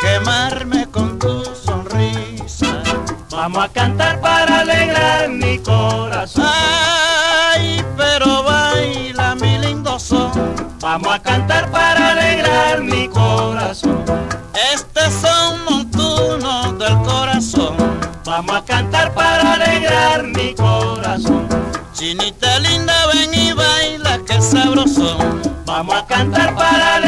quemarme 0.00 0.84
con 0.90 1.16
tu 1.16 1.44
sonrisa. 1.54 2.82
Vamos 3.30 3.62
a 3.62 3.68
cantar 3.68 4.20
para 4.20 4.62
alegrar 4.62 5.28
mi 5.28 5.60
corazón. 5.60 6.44
Ay, 6.44 7.84
pero 7.96 8.42
baila 8.42 9.36
mi 9.36 9.58
lindo 9.58 9.96
son. 10.00 10.32
Vamos 10.80 11.14
a 11.14 11.22
cantar 11.22 11.70
para 11.70 12.10
alegrar 12.10 12.82
mi 12.82 13.06
corazón. 13.06 14.04
Este 14.74 15.02
son 15.12 15.64
montuno 15.66 16.72
del 16.72 16.96
corazón. 17.02 17.76
Vamos 18.24 18.56
a 18.56 18.64
cantar 18.64 19.14
para 19.14 19.52
alegrar 19.52 20.24
mi 20.24 20.52
corazón. 20.52 21.46
Chinita 21.92 22.58
linda, 22.58 23.06
ven 23.12 23.32
y 23.34 23.52
baila 23.52 24.18
que 24.26 24.42
sabrosón. 24.42 25.53
Vamos 25.76 25.96
a 25.96 26.06
cantar 26.06 26.54
para 26.54 27.00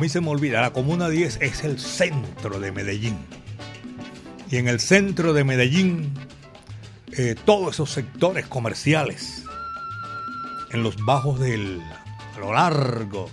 mí 0.00 0.08
se 0.08 0.20
me 0.20 0.28
olvida, 0.28 0.60
la 0.60 0.72
Comuna 0.72 1.08
10 1.08 1.38
es 1.42 1.64
el 1.64 1.78
centro 1.78 2.58
de 2.60 2.72
Medellín. 2.72 3.18
Y 4.50 4.56
en 4.56 4.66
el 4.68 4.80
centro 4.80 5.32
de 5.32 5.44
Medellín, 5.44 6.12
eh, 7.16 7.34
todos 7.44 7.74
esos 7.74 7.90
sectores 7.90 8.46
comerciales, 8.46 9.44
en 10.72 10.82
los 10.82 10.96
bajos 11.04 11.38
del, 11.40 11.80
a 12.36 12.38
lo 12.38 12.52
largo, 12.52 13.28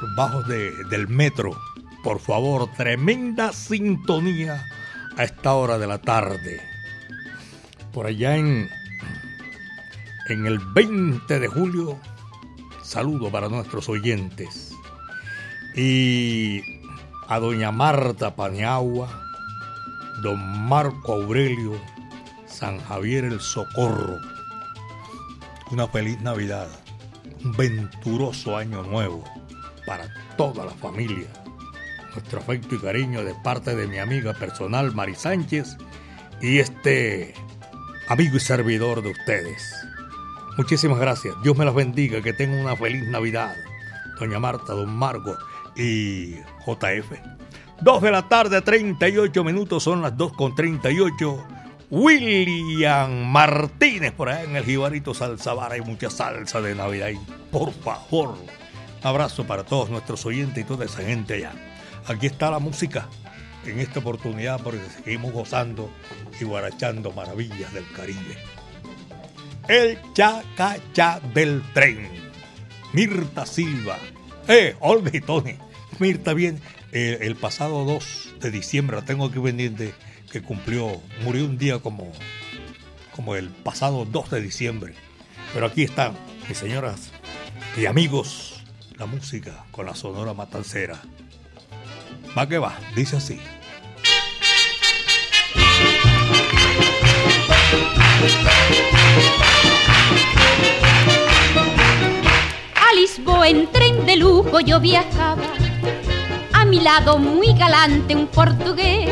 los 0.00 0.14
bajos 0.16 0.46
de- 0.48 0.72
del 0.90 1.08
metro, 1.08 1.56
por 2.02 2.18
favor, 2.20 2.70
tremenda 2.76 3.52
sintonía 3.52 4.64
a 5.16 5.24
esta 5.24 5.52
hora 5.54 5.78
de 5.78 5.86
la 5.86 5.98
tarde. 5.98 6.60
Por 7.92 8.06
allá 8.06 8.36
en, 8.36 8.68
en 10.28 10.46
el 10.46 10.58
20 10.58 11.38
de 11.38 11.46
julio, 11.48 11.98
saludo 12.82 13.30
para 13.30 13.48
nuestros 13.48 13.88
oyentes 13.88 14.71
y 15.74 16.62
a 17.28 17.38
doña 17.38 17.72
Marta 17.72 18.34
Paniagua, 18.34 19.08
don 20.22 20.68
Marco 20.68 21.14
Aurelio, 21.14 21.80
San 22.46 22.78
Javier 22.80 23.24
el 23.24 23.40
Socorro. 23.40 24.18
Una 25.70 25.88
feliz 25.88 26.20
Navidad, 26.20 26.68
un 27.44 27.52
venturoso 27.52 28.56
año 28.56 28.82
nuevo 28.82 29.24
para 29.86 30.12
toda 30.36 30.66
la 30.66 30.72
familia. 30.72 31.28
Nuestro 32.14 32.40
afecto 32.40 32.74
y 32.74 32.78
cariño 32.78 33.24
de 33.24 33.34
parte 33.42 33.74
de 33.74 33.86
mi 33.86 33.98
amiga 33.98 34.34
personal 34.34 34.94
Mari 34.94 35.14
Sánchez 35.14 35.78
y 36.42 36.58
este 36.58 37.32
amigo 38.08 38.36
y 38.36 38.40
servidor 38.40 39.02
de 39.02 39.12
ustedes. 39.12 39.74
Muchísimas 40.58 40.98
gracias. 40.98 41.34
Dios 41.42 41.56
me 41.56 41.64
las 41.64 41.74
bendiga. 41.74 42.20
Que 42.20 42.34
tengan 42.34 42.58
una 42.58 42.76
feliz 42.76 43.08
Navidad. 43.08 43.56
Doña 44.20 44.38
Marta, 44.38 44.74
Don 44.74 44.94
Margo 44.94 45.38
y 45.76 46.34
JF. 46.66 47.12
2 47.80 48.02
de 48.02 48.10
la 48.10 48.28
tarde, 48.28 48.62
38 48.62 49.44
minutos. 49.44 49.82
Son 49.82 50.02
las 50.02 50.16
2 50.16 50.32
con 50.34 50.54
38. 50.54 51.46
William 51.90 53.26
Martínez 53.26 54.12
por 54.12 54.30
allá 54.30 54.44
en 54.44 54.56
el 54.56 54.64
Jibarito 54.64 55.12
Salsa 55.12 55.52
Bar. 55.52 55.72
Hay 55.72 55.82
mucha 55.82 56.08
salsa 56.08 56.60
de 56.60 56.74
Navidad. 56.74 57.08
Y 57.08 57.18
por 57.50 57.72
favor, 57.72 58.36
abrazo 59.02 59.44
para 59.46 59.64
todos 59.64 59.90
nuestros 59.90 60.24
oyentes 60.24 60.64
y 60.64 60.66
toda 60.66 60.84
esa 60.84 61.02
gente 61.02 61.34
allá. 61.34 61.52
Aquí 62.06 62.26
está 62.26 62.50
la 62.50 62.58
música 62.58 63.08
en 63.66 63.78
esta 63.78 64.00
oportunidad 64.00 64.60
porque 64.62 64.80
seguimos 65.04 65.32
gozando 65.32 65.90
y 66.40 66.44
guarachando 66.44 67.12
maravillas 67.12 67.72
del 67.72 67.84
Caribe. 67.92 68.38
El 69.68 69.98
Chacachá 70.14 71.20
del 71.34 71.62
tren. 71.72 72.08
Mirta 72.92 73.46
Silva. 73.46 73.96
Eh, 74.48 74.74
y 75.12 75.20
Tony. 75.20 75.56
Mirta 75.98 76.34
bien. 76.34 76.60
el 76.92 77.36
pasado 77.36 77.84
2 77.84 78.34
de 78.40 78.50
diciembre, 78.50 78.96
la 78.96 79.04
tengo 79.04 79.26
aquí 79.26 79.38
pendiente, 79.38 79.94
que 80.30 80.42
cumplió, 80.42 81.00
murió 81.22 81.44
un 81.44 81.56
día 81.56 81.78
como, 81.78 82.12
como 83.14 83.34
el 83.34 83.48
pasado 83.48 84.04
2 84.04 84.30
de 84.30 84.40
diciembre. 84.42 84.94
Pero 85.54 85.66
aquí 85.66 85.82
están, 85.82 86.14
mis 86.48 86.58
señoras 86.58 87.10
y 87.76 87.86
amigos, 87.86 88.62
la 88.98 89.06
música 89.06 89.64
con 89.70 89.86
la 89.86 89.94
sonora 89.94 90.34
matancera. 90.34 91.00
Va 92.36 92.48
que 92.48 92.58
va, 92.58 92.78
dice 92.94 93.16
así. 93.16 93.40
Lisboa 103.22 103.48
en 103.48 103.68
tren 103.68 104.04
de 104.04 104.16
lujo 104.16 104.58
yo 104.58 104.80
viajaba, 104.80 105.44
a 106.52 106.64
mi 106.64 106.80
lado 106.80 107.18
muy 107.18 107.52
galante 107.56 108.16
un 108.16 108.26
portugués. 108.26 109.10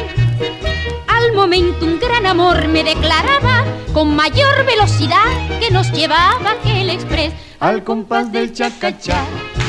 Al 1.07 1.33
momento 1.33 1.87
un 1.87 2.01
gran 2.01 2.27
amor 2.27 2.67
me 2.67 2.83
declaraba, 2.83 3.65
con 3.93 4.17
mayor 4.17 4.67
velocidad 4.67 5.31
que 5.61 5.71
nos 5.71 5.93
llevaba 5.93 6.51
aquel 6.59 6.91
express. 6.91 7.33
Al 7.61 7.85
compás 7.85 8.33
del 8.33 8.53
chacachá, 8.53 9.23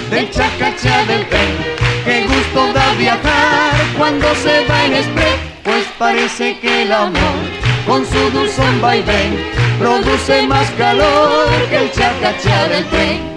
del 0.09 0.31
chacachá 0.31 1.05
del 1.05 1.29
tren, 1.29 1.57
qué 2.03 2.25
gusto 2.25 2.73
da 2.73 2.93
viajar 2.95 3.75
cuando 3.95 4.25
se 4.33 4.65
va 4.65 4.85
en 4.85 4.93
express, 4.95 5.39
pues 5.63 5.85
parece 5.99 6.59
que 6.59 6.81
el 6.81 6.91
amor 6.91 7.37
con 7.85 8.03
su 8.07 8.31
dulzón 8.31 8.81
vaivén 8.81 9.51
produce 9.77 10.47
más 10.47 10.67
calor 10.71 11.47
que 11.69 11.77
el 11.77 11.91
chacachá 11.91 12.67
del 12.69 12.89
tren. 12.89 13.30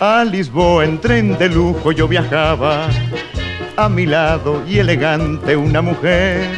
A 0.00 0.22
Lisboa 0.22 0.84
en 0.84 1.00
tren 1.00 1.36
de 1.38 1.48
lujo 1.48 1.90
yo 1.90 2.06
viajaba, 2.06 2.88
a 3.76 3.88
mi 3.88 4.06
lado 4.06 4.62
y 4.64 4.78
elegante 4.78 5.56
una 5.56 5.82
mujer. 5.82 6.56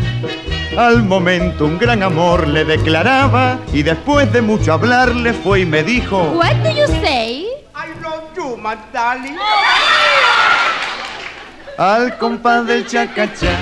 Al 0.77 1.03
momento 1.03 1.65
un 1.65 1.79
gran 1.79 2.03
amor 2.03 2.47
le 2.47 2.67
declaraba 2.67 3.59
y 3.73 3.83
después 3.83 4.31
de 4.31 4.43
mucho 4.43 4.75
hablar 4.75 5.15
le 5.15 5.33
fue 5.33 5.61
y 5.61 5.65
me 5.65 5.83
dijo, 5.83 6.21
What 6.35 6.57
do 6.57 6.69
you 6.69 6.87
say? 7.03 7.47
I 7.75 7.89
love 8.03 8.25
you, 8.37 8.59
my 8.59 8.77
darling. 8.93 9.39
al 11.79 12.19
compás 12.19 12.67
del 12.67 12.87
chacachá, 12.87 13.57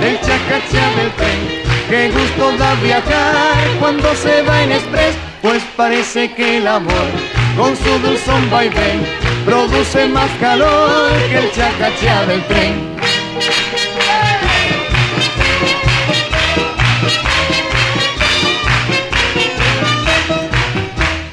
del 0.00 0.18
chacachá 0.22 0.90
del 0.96 1.12
tren. 1.18 1.68
Qué 1.90 2.10
gusto 2.10 2.56
da 2.56 2.74
viajar 2.76 3.56
cuando 3.78 4.14
se 4.14 4.40
va 4.40 4.62
en 4.62 4.72
express, 4.72 5.16
pues 5.42 5.62
parece 5.76 6.32
que 6.32 6.56
el 6.56 6.66
amor 6.66 7.27
con 7.58 7.76
su 7.76 7.98
dulzón 7.98 8.48
vaivén 8.50 9.04
produce 9.44 10.06
más 10.06 10.30
calor 10.38 11.10
que 11.28 11.38
el 11.38 11.50
chacachá 11.50 12.24
del 12.26 12.44
tren. 12.46 12.96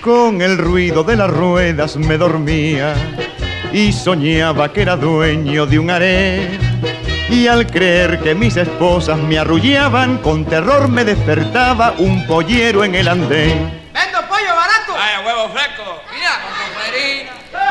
Con 0.01 0.41
el 0.41 0.57
ruido 0.57 1.03
de 1.03 1.15
las 1.15 1.30
ruedas 1.30 1.95
me 1.97 2.17
dormía 2.17 2.95
y 3.71 3.91
soñaba 3.93 4.73
que 4.73 4.82
era 4.82 4.97
dueño 4.97 5.67
de 5.67 5.78
un 5.78 5.91
harén. 5.91 6.59
Y 7.30 7.47
al 7.47 7.67
creer 7.67 8.19
que 8.19 8.34
mis 8.34 8.57
esposas 8.57 9.17
me 9.17 9.38
arrullaban, 9.38 10.17
con 10.19 10.45
terror 10.45 10.88
me 10.88 11.03
despertaba 11.03 11.93
un 11.97 12.26
pollero 12.26 12.84
en 12.84 12.95
el 12.95 13.07
andén. 13.07 13.82
Vendo 13.93 14.19
pollo 14.28 14.55
barato. 14.55 14.93
Vaya, 14.93 15.21
huevo 15.26 15.49
fresco. 15.49 16.04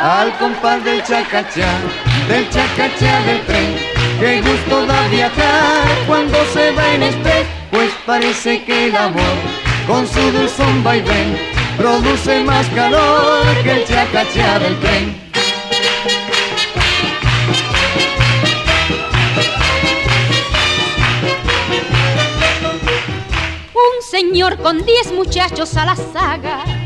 Al 0.05 0.37
compás 0.37 0.85
del 0.85 1.03
chacachá, 1.03 1.81
del 2.29 2.47
chacachá 2.51 3.23
del 3.23 3.41
tren, 3.47 3.75
qué 4.21 4.43
gusto 4.43 4.85
da 4.85 5.09
viajar 5.09 5.89
cuando 6.07 6.37
se 6.53 6.73
va 6.73 6.93
en 6.93 7.05
express, 7.05 7.47
pues 7.71 7.91
parece 8.05 8.63
que 8.65 8.89
el 8.89 8.97
amor 8.97 9.35
con 9.87 10.07
su 10.07 10.21
dulzón 10.31 10.85
vaivén 10.85 11.39
produce 11.79 12.45
más 12.45 12.67
calor 12.75 13.47
que 13.63 13.71
el 13.71 13.85
chacachá 13.87 14.59
del 14.59 14.79
tren. 14.81 15.23
Un 23.73 24.11
señor 24.11 24.59
con 24.59 24.85
diez 24.85 25.11
muchachos 25.13 25.75
a 25.79 25.87
la 25.87 25.97
saga 25.97 26.84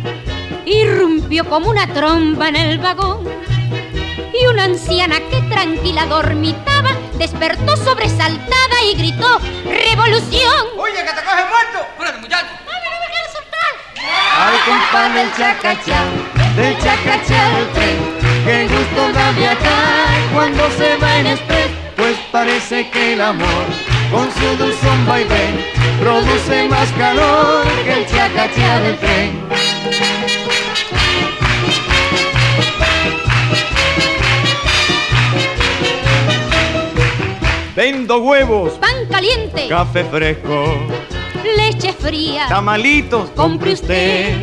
irrumpió 0.69 1.45
como 1.45 1.71
una 1.71 1.87
tromba 1.93 2.49
en 2.49 2.57
el 2.57 2.79
vagón. 2.79 3.27
Y 4.33 4.47
una 4.47 4.65
anciana 4.65 5.17
que 5.31 5.41
tranquila 5.51 6.07
dormitaba 6.07 6.91
despertó 7.15 7.77
sobresaltada 7.77 8.83
y 8.91 8.95
gritó 8.97 9.41
¡Revolución! 9.65 10.67
Oye, 10.77 10.95
que 10.95 11.13
te 11.13 11.25
coge 11.25 11.45
muerto. 11.49 11.87
Espérate, 11.93 12.19
muchacho. 12.19 12.47
Al 14.39 14.55
compás 14.65 15.15
del 15.15 15.35
chacachá, 15.37 16.05
del 16.55 16.79
chacachá 16.79 17.49
del 17.51 17.69
tren, 17.73 17.97
qué 18.45 18.69
gusto 18.69 19.13
da 19.13 19.33
viajar 19.33 20.09
cuando 20.33 20.71
se 20.79 20.97
va 20.99 21.19
en 21.19 21.27
express, 21.27 21.71
pues 21.97 22.17
parece 22.31 22.89
que 22.91 23.15
el 23.15 23.21
amor 23.21 23.67
con 24.13 24.31
su 24.33 24.57
dulzón 24.57 25.07
vaivén 25.07 25.67
produce 26.01 26.69
más 26.69 26.89
calor 26.93 27.67
que 27.85 27.93
el 27.95 28.07
chacachá 28.07 28.81
del 28.81 28.99
tren. 28.99 30.18
Vendo 37.79 38.19
huevos, 38.19 38.73
Pan 38.81 39.07
caliente, 39.09 39.69
café 39.69 40.03
fresco, 40.03 40.85
leche 41.57 41.93
fría. 41.93 42.47
tamalitos, 42.49 43.31
compre 43.37 43.75
usted. 43.75 44.35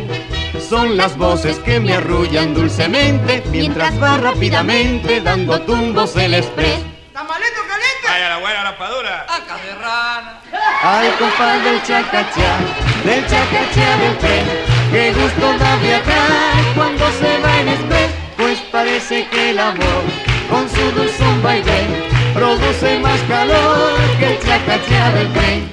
Son 0.58 0.96
las 0.96 1.18
voces 1.18 1.58
que 1.58 1.78
me 1.78 1.92
arrullan 1.92 2.54
dulcemente 2.54 3.42
mientras 3.50 4.02
va 4.02 4.16
rápidamente 4.16 5.20
dando 5.20 5.60
tumbos 5.60 6.16
el 6.16 6.32
express. 6.32 6.80
Tamalito 7.12 7.60
caliente. 7.68 8.08
Vaya, 8.08 8.28
la 8.30 8.38
buena 8.38 8.62
raspadura. 8.70 9.26
Acá 9.28 9.58
de 9.58 9.74
rana. 9.74 10.40
Al 10.82 11.18
compás 11.18 11.62
del 11.62 11.82
chacachá, 11.82 12.56
del 13.04 13.22
chacachá 13.26 13.96
del 13.98 14.16
tren, 14.16 14.46
qué 14.90 15.12
gusto 15.12 15.58
da 15.58 15.76
viajar 15.76 16.74
cuando 16.74 17.04
se 17.12 17.38
va 17.42 17.60
en 17.60 17.68
express, 17.68 18.10
pues 18.38 18.58
parece 18.72 19.28
que 19.28 19.50
el 19.50 19.58
amor 19.58 20.04
con 20.48 20.70
su 20.70 20.90
dulzón 20.92 21.42
vaivén 21.42 22.15
produce 22.36 22.98
más 22.98 23.18
calor 23.22 23.98
que 24.18 24.26
el 24.26 24.38
chacachá 24.40 25.10
del 25.12 25.32
tren. 25.32 25.70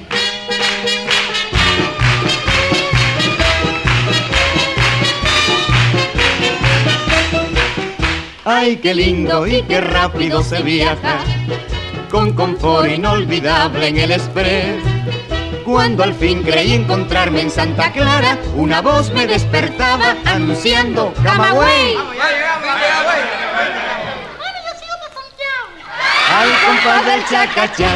Ay, 8.45 8.78
qué 8.78 8.93
lindo 8.93 9.45
y 9.45 9.61
qué 9.64 9.82
rápido 9.82 10.41
se 10.41 10.61
viaja, 10.61 11.20
con 12.09 12.34
confort 12.34 12.89
inolvidable 12.89 13.88
en 13.88 13.97
el 13.97 14.11
express. 14.11 14.82
Cuando 15.66 16.03
al 16.03 16.14
fin 16.14 16.43
creí 16.43 16.74
encontrarme 16.74 17.41
en 17.41 17.49
Santa 17.49 17.91
Clara, 17.91 18.38
una 18.55 18.82
voz 18.82 19.11
me 19.14 19.28
despertaba 19.28 20.16
anunciando 20.26 21.14
Camagüey. 21.24 21.95
Al 26.34 26.49
compás 26.65 27.05
del 27.05 27.25
chacachá, 27.25 27.91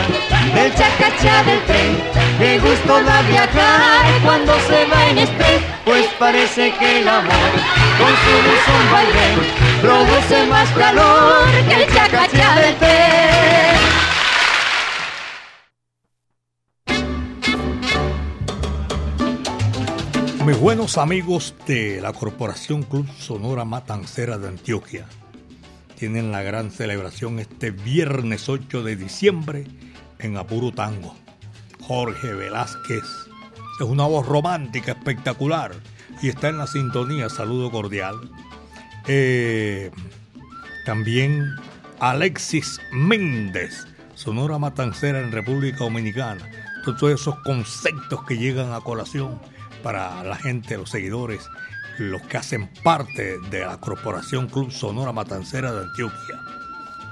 del 0.54 0.72
chacachá 0.76 1.44
del 1.44 1.62
tren. 1.66 1.98
Qué 2.38 2.60
gusto 2.60 3.04
da 3.04 3.22
viajar 3.24 4.22
cuando 4.24 4.54
se 4.68 4.86
va 4.86 5.10
en 5.10 5.18
express, 5.18 5.62
pues 5.86 6.06
parece 6.20 6.74
que 6.78 7.00
el 7.00 7.08
amor 7.08 7.54
con 8.00 8.14
su 8.24 8.34
dulzón 8.46 8.84
vaivén 8.92 9.38
produce 9.82 10.46
más 10.48 10.70
calor 10.72 11.48
que 11.68 11.84
el 11.84 11.94
chacachá 11.94 12.56
del 12.62 12.76
tren. 12.76 13.78
Mis 20.46 20.60
buenos 20.60 20.98
amigos 20.98 21.56
de 21.66 22.00
la 22.02 22.14
Corporación 22.14 22.84
Club 22.84 23.06
Sonora 23.18 23.66
Matancera 23.66 24.38
de 24.38 24.48
Antioquia 24.48 25.06
tienen 25.98 26.32
la 26.32 26.44
gran 26.44 26.70
celebración 26.70 27.40
este 27.40 27.72
viernes 27.72 28.50
8 28.50 28.84
de 28.84 28.96
diciembre 28.96 29.66
en 30.20 30.38
Apuro 30.38 30.72
Tango. 30.72 31.16
Jorge 31.82 32.34
Velázquez 32.34 33.04
es 33.80 33.86
una 33.86 34.06
voz 34.06 34.28
romántica 34.28 34.92
espectacular 34.92 35.72
y 36.22 36.30
está 36.30 36.50
en 36.50 36.60
la 36.60 36.68
sintonía. 36.68 37.30
Saludo 37.30 37.72
cordial. 37.72 38.16
Eh, 39.08 39.90
también 40.86 41.48
Alexis 42.00 42.80
Méndez, 42.92 43.88
Sonora 44.14 44.60
Matancera 44.60 45.20
en 45.20 45.32
República 45.32 45.80
Dominicana. 45.80 46.48
Todos 46.86 47.20
esos 47.20 47.40
conceptos 47.40 48.24
que 48.26 48.38
llegan 48.38 48.72
a 48.72 48.82
colación 48.82 49.42
para 49.82 50.24
la 50.24 50.36
gente, 50.36 50.78
los 50.78 50.92
seguidores, 50.92 51.48
los 51.98 52.22
que 52.24 52.38
hacen 52.38 52.68
parte 52.84 53.40
de 53.50 53.62
la 53.62 53.78
Corporación 53.78 54.48
Club 54.48 54.72
Sonora 54.72 55.12
Matancera 55.12 55.72
de 55.72 55.82
Antioquia. 55.86 56.40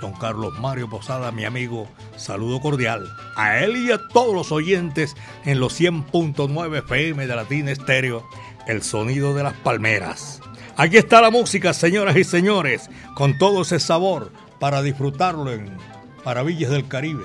Don 0.02 0.14
Carlos 0.14 0.60
Mario 0.60 0.90
Posada, 0.90 1.32
mi 1.32 1.46
amigo, 1.46 1.88
saludo 2.18 2.60
cordial 2.60 3.08
a 3.36 3.60
él 3.60 3.78
y 3.78 3.92
a 3.92 4.08
todos 4.10 4.34
los 4.36 4.52
oyentes 4.52 5.16
en 5.46 5.60
los 5.60 5.80
100.9 5.80 6.80
FM 6.80 7.26
de 7.26 7.36
Latina 7.36 7.72
Estéreo, 7.72 8.28
el 8.68 8.84
sonido 8.84 9.34
de 9.34 9.44
las 9.44 9.54
palmeras. 9.54 10.42
Aquí 10.78 10.98
está 10.98 11.22
la 11.22 11.32
música, 11.32 11.74
señoras 11.74 12.18
y 12.18 12.24
señores, 12.24 12.90
con 13.16 13.38
todo 13.38 13.62
ese 13.62 13.80
sabor 13.80 14.32
para 14.60 14.82
disfrutarlo 14.82 15.52
en 15.52 15.78
Maravillas 16.26 16.72
del 16.72 16.88
Caribe. 16.88 17.24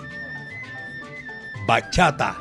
Bachata, 1.67 2.37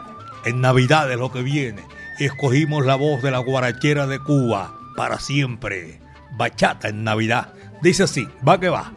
en 0.45 0.61
Navidad 0.61 1.11
es 1.11 1.17
lo 1.17 1.31
que 1.31 1.41
viene. 1.41 1.83
Escogimos 2.19 2.85
la 2.85 2.95
voz 2.95 3.21
de 3.21 3.31
la 3.31 3.39
guarachera 3.39 4.05
de 4.07 4.19
Cuba 4.19 4.78
para 4.99 5.17
siempre. 5.17 5.97
Bachata 6.31 6.89
en 6.89 7.05
Navidad. 7.05 7.53
Dice 7.81 8.03
así, 8.03 8.27
va 8.45 8.59
que 8.59 8.67
va. 8.67 8.91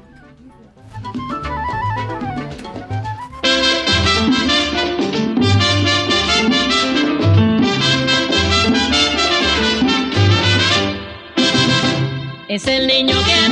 Es 12.49 12.67
el 12.67 12.89
niño 12.89 13.15
que 13.25 13.35
ha 13.35 13.49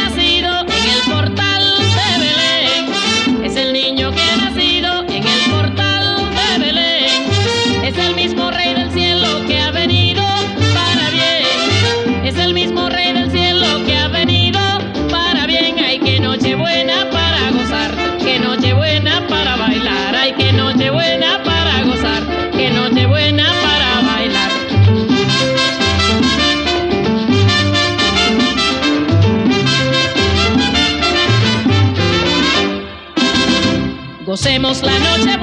Gocemos 34.42 34.80
la 34.80 34.98
noche 34.98 35.36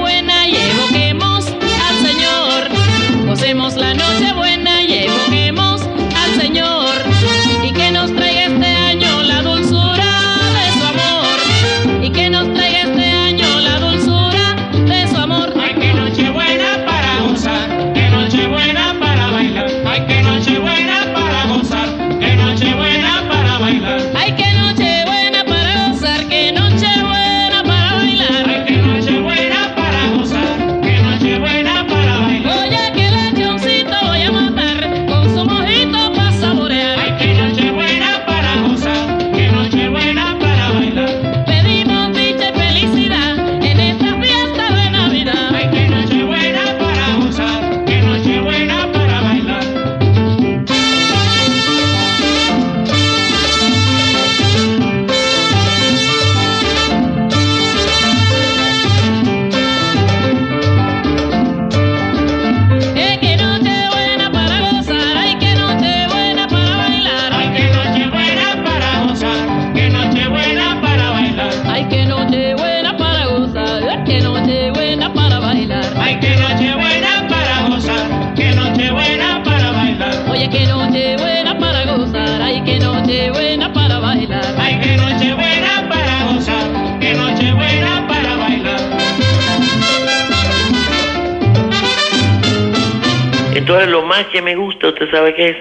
Entonces 93.67 93.89
lo 93.89 94.01
más 94.03 94.23
que 94.27 94.41
me 94.41 94.55
gusta, 94.55 94.87
usted 94.87 95.11
sabe 95.11 95.35
qué 95.35 95.49
es, 95.49 95.57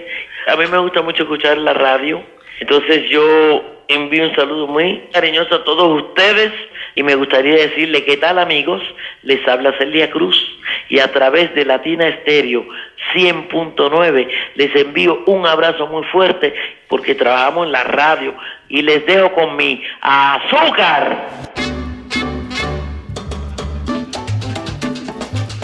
a 0.46 0.54
mí 0.54 0.64
me 0.70 0.78
gusta 0.78 1.02
mucho 1.02 1.24
escuchar 1.24 1.59
la 1.59 1.72
radio. 1.72 2.22
Entonces 2.61 3.11
yo 3.11 3.82
envío 3.88 4.28
un 4.28 4.36
saludo 4.36 4.68
muy 4.68 5.02
cariñoso 5.12 5.57
a 5.57 5.64
todos 5.64 6.04
ustedes 6.04 6.52
y 6.94 7.02
me 7.02 7.16
gustaría 7.16 7.54
decirle 7.54 8.04
qué 8.04 8.16
tal 8.16 8.38
amigos, 8.38 8.80
les 9.22 9.44
habla 9.48 9.76
Celia 9.76 10.09
Cruz 10.12 10.40
y 10.88 11.00
a 11.00 11.11
través 11.12 11.52
de 11.57 11.64
Latina 11.64 12.07
Estéreo 12.07 12.64
100.9 13.12 14.28
les 14.54 14.76
envío 14.76 15.24
un 15.26 15.44
abrazo 15.44 15.88
muy 15.88 16.04
fuerte 16.04 16.54
porque 16.86 17.16
trabajamos 17.16 17.66
en 17.66 17.72
la 17.72 17.82
radio 17.82 18.36
y 18.68 18.82
les 18.82 19.04
dejo 19.04 19.32
con 19.32 19.57
mi 19.57 19.82
azúcar. 20.00 21.66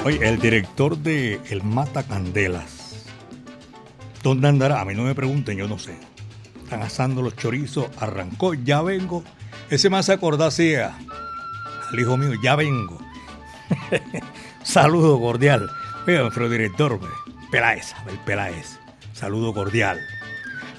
Oye, 0.04 0.18
el 0.28 0.38
director 0.40 0.96
de 0.98 1.40
El 1.50 1.62
Mata 1.62 2.02
Candelas. 2.02 3.04
¿Dónde 4.22 4.48
andará? 4.48 4.80
A 4.80 4.84
mí 4.84 4.94
no 4.94 5.02
me 5.04 5.14
pregunten, 5.14 5.56
yo 5.56 5.68
no 5.68 5.78
sé. 5.78 5.96
Están 6.64 6.82
asando 6.82 7.22
los 7.22 7.36
chorizos, 7.36 7.86
arrancó, 8.00 8.54
ya 8.54 8.82
vengo. 8.82 9.22
Ese 9.70 9.90
me 9.90 9.98
hace 9.98 10.12
acordar 10.12 10.48
así 10.48 10.74
a- 10.74 10.96
al 11.90 12.00
hijo 12.00 12.16
mío, 12.16 12.32
ya 12.42 12.56
vengo. 12.56 12.98
Saludo 14.64 15.20
cordial. 15.20 15.68
Oiga, 16.06 16.20
nuestro 16.22 16.48
director, 16.48 16.98
Peláez, 17.50 17.92
Abel 17.94 18.18
Peláez. 18.24 18.78
Saludo 19.12 19.52
cordial. 19.54 20.00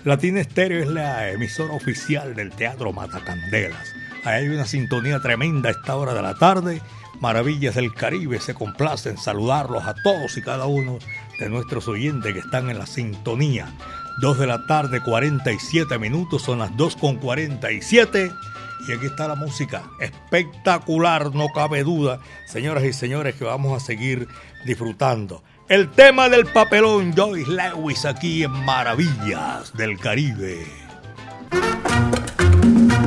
Latina 0.04 0.42
Estéreo 0.42 0.82
es 0.84 0.90
la 0.90 1.30
emisora 1.30 1.74
oficial 1.74 2.36
del 2.36 2.50
Teatro 2.52 2.92
Matacandelas. 2.92 3.94
Ahí 4.26 4.44
hay 4.44 4.48
una 4.50 4.66
sintonía 4.66 5.20
tremenda 5.22 5.70
a 5.70 5.72
esta 5.74 5.96
hora 5.96 6.14
de 6.14 6.22
la 6.22 6.36
tarde. 6.36 6.82
Maravillas 7.24 7.76
del 7.76 7.94
Caribe 7.94 8.42
se 8.42 8.54
complace 8.54 9.10
en 9.10 9.18
saludarlos 9.18 9.86
a 9.86 9.94
todos 9.94 10.36
y 10.36 10.42
cada 10.42 10.66
uno 10.66 11.00
de 11.40 11.48
nuestros 11.48 11.88
oyentes 11.88 12.34
que 12.34 12.40
están 12.40 12.70
en 12.70 12.78
la 12.78 12.86
sintonía. 12.86 13.74
2 14.20 14.40
de 14.40 14.48
la 14.48 14.68
tarde, 14.68 15.00
47 15.02 15.98
minutos, 16.00 16.42
son 16.42 16.60
las 16.60 16.76
2 16.76 16.98
con 16.98 17.16
47. 17.16 18.30
Y 18.90 18.92
aquí 18.92 19.06
está 19.06 19.30
la 19.30 19.36
música, 19.36 19.84
espectacular, 20.02 21.34
no 21.34 21.48
cabe 21.56 21.86
duda, 21.86 22.20
señoras 22.46 22.84
y 22.84 22.92
señores, 22.92 23.36
que 23.36 23.46
vamos 23.46 23.82
a 23.82 23.86
seguir 23.86 24.28
disfrutando. 24.66 25.42
El 25.70 25.92
tema 25.92 26.28
del 26.28 26.46
papelón, 26.48 27.14
Joyce 27.16 27.50
Lewis, 27.50 28.04
aquí 28.04 28.44
en 28.44 28.52
Maravillas 28.52 29.72
del 29.78 29.98
Caribe. 29.98 30.66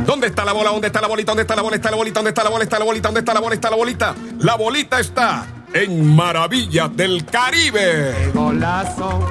¿Dónde 0.07 0.29
está 0.29 0.45
la 0.45 0.53
bola? 0.53 0.71
¿Dónde 0.71 0.87
está 0.87 1.01
la 1.01 1.09
bolita? 1.09 1.33
¿Dónde 1.33 1.43
está 1.43 1.57
la 1.57 1.63
bola? 1.63 1.77
¿Está 1.77 1.91
la 1.91 1.97
bolita? 1.97 2.21
¿Dónde 2.21 2.31
está 2.31 2.45
la 2.45 2.51
bola? 2.51 2.65
¿Está 2.65 2.79
la 2.79 2.85
bolita? 2.85 3.09
¿Dónde 3.09 3.21
está 3.21 3.35
la 3.35 3.41
bola? 3.41 3.55
¿Está 3.55 3.71
la 3.71 3.77
bolita? 3.77 4.15
La 4.39 4.55
bolita 4.55 5.01
está 5.01 5.47
en 5.73 6.15
Maravillas 6.15 6.97
del 6.97 7.25
Caribe. 7.25 8.31
Golazo. 8.33 9.31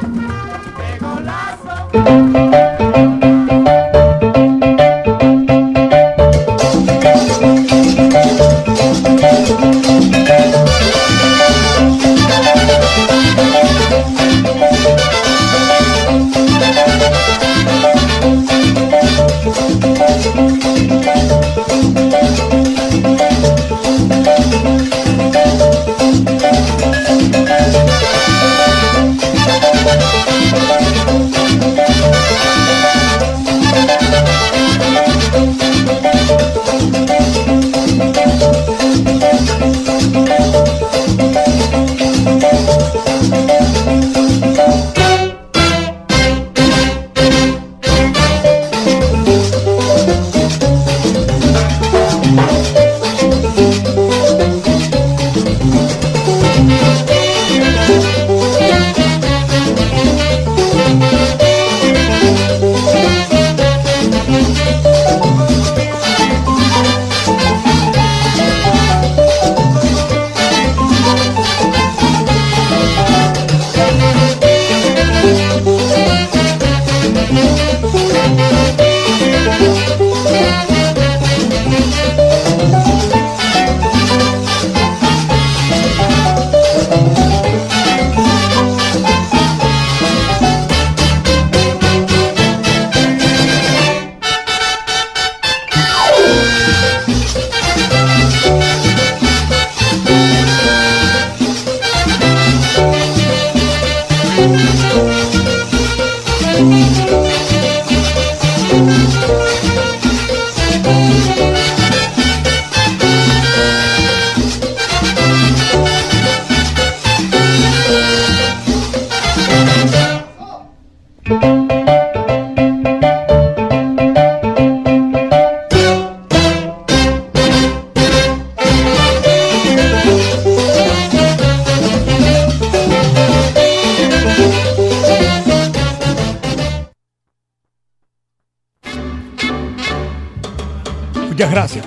Muchas 106.64 107.06
gracias. 107.06 107.25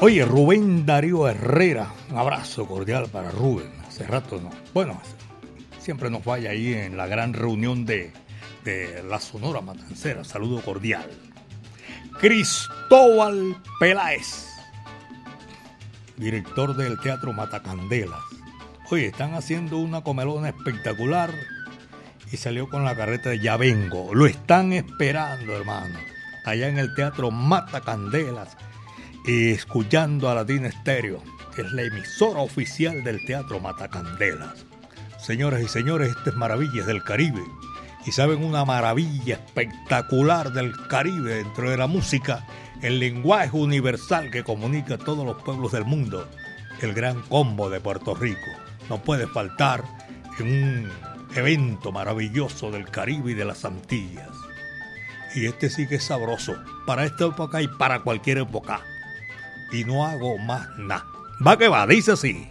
Oye, 0.09 0.25
Rubén 0.25 0.87
Darío 0.87 1.29
Herrera, 1.29 1.93
un 2.11 2.17
abrazo 2.17 2.67
cordial 2.67 3.11
para 3.13 3.31
Rubén. 3.31 3.71
Hace 3.87 4.07
rato 4.07 4.41
no. 4.41 4.49
Bueno, 4.73 4.99
siempre 5.79 6.09
nos 6.09 6.25
vaya 6.25 6.49
ahí 6.49 6.73
en 6.73 6.97
la 6.97 7.07
gran 7.07 7.35
reunión 7.35 7.85
de, 7.85 8.11
de 8.65 9.03
la 9.03 9.21
Sonora 9.21 9.61
Matancera. 9.61 10.25
Saludo 10.25 10.63
cordial. 10.63 11.11
Cristóbal 12.19 13.55
Peláez, 13.79 14.47
director 16.17 16.75
del 16.75 16.99
Teatro 17.01 17.35
Matacandelas. 17.35 18.25
Oye, 18.91 19.09
están 19.09 19.35
haciendo 19.35 19.77
una 19.77 20.01
comelona 20.01 20.49
espectacular 20.49 21.35
y 22.33 22.39
salió 22.39 22.71
con 22.71 22.83
la 22.83 22.97
carreta 22.97 23.29
de 23.29 23.41
Ya 23.41 23.59
Vengo. 23.59 24.15
Lo 24.15 24.25
están 24.25 24.73
esperando, 24.73 25.55
hermano, 25.55 25.99
allá 26.47 26.69
en 26.69 26.79
el 26.79 26.95
Teatro 26.95 27.31
Matacandelas 27.31 28.57
y 29.29 29.51
escuchando 29.51 30.31
a 30.31 30.35
Latina 30.35 30.69
Estéreo, 30.69 31.23
que 31.55 31.61
es 31.61 31.73
la 31.73 31.83
emisora 31.83 32.41
oficial 32.41 33.05
del 33.05 33.23
Teatro 33.27 33.61
Matacandelas. 33.61 34.65
Señoras 35.19 35.61
y 35.61 35.69
señores, 35.69 36.09
estas 36.09 36.29
es 36.29 36.35
Maravillas 36.35 36.87
del 36.87 37.05
Caribe. 37.05 37.43
Y 38.07 38.13
saben 38.13 38.43
una 38.43 38.65
maravilla 38.65 39.35
espectacular 39.35 40.51
del 40.55 40.73
Caribe 40.89 41.35
dentro 41.35 41.69
de 41.69 41.77
la 41.77 41.87
música, 41.87 42.47
el 42.81 43.01
lenguaje 43.01 43.55
universal 43.55 44.31
que 44.31 44.45
comunica 44.45 44.95
a 44.95 44.99
todos 44.99 45.27
los 45.27 45.43
pueblos 45.43 45.73
del 45.73 45.85
mundo, 45.85 46.27
el 46.81 46.95
gran 46.95 47.21
combo 47.21 47.69
de 47.69 47.81
Puerto 47.81 48.15
Rico. 48.15 48.51
No 48.89 49.03
puede 49.03 49.27
faltar 49.27 49.85
en 50.39 50.47
un 50.47 50.91
evento 51.37 51.93
maravilloso 51.93 52.71
del 52.71 52.89
Caribe 52.89 53.33
y 53.33 53.35
de 53.35 53.45
las 53.45 53.67
Antillas. 53.67 54.31
Y 55.35 55.45
este 55.45 55.69
sí 55.69 55.87
que 55.87 55.97
es 55.97 56.05
sabroso, 56.05 56.57
para 56.87 57.05
esta 57.05 57.27
época 57.27 57.61
y 57.61 57.69
para 57.69 58.01
cualquier 58.01 58.39
época. 58.39 58.81
Y 59.73 59.85
no 59.85 60.07
hago 60.07 60.39
más 60.39 60.69
nada. 60.79 61.05
Va 61.47 61.57
que 61.57 61.69
va, 61.69 61.87
dice 61.87 62.13
así. 62.13 62.49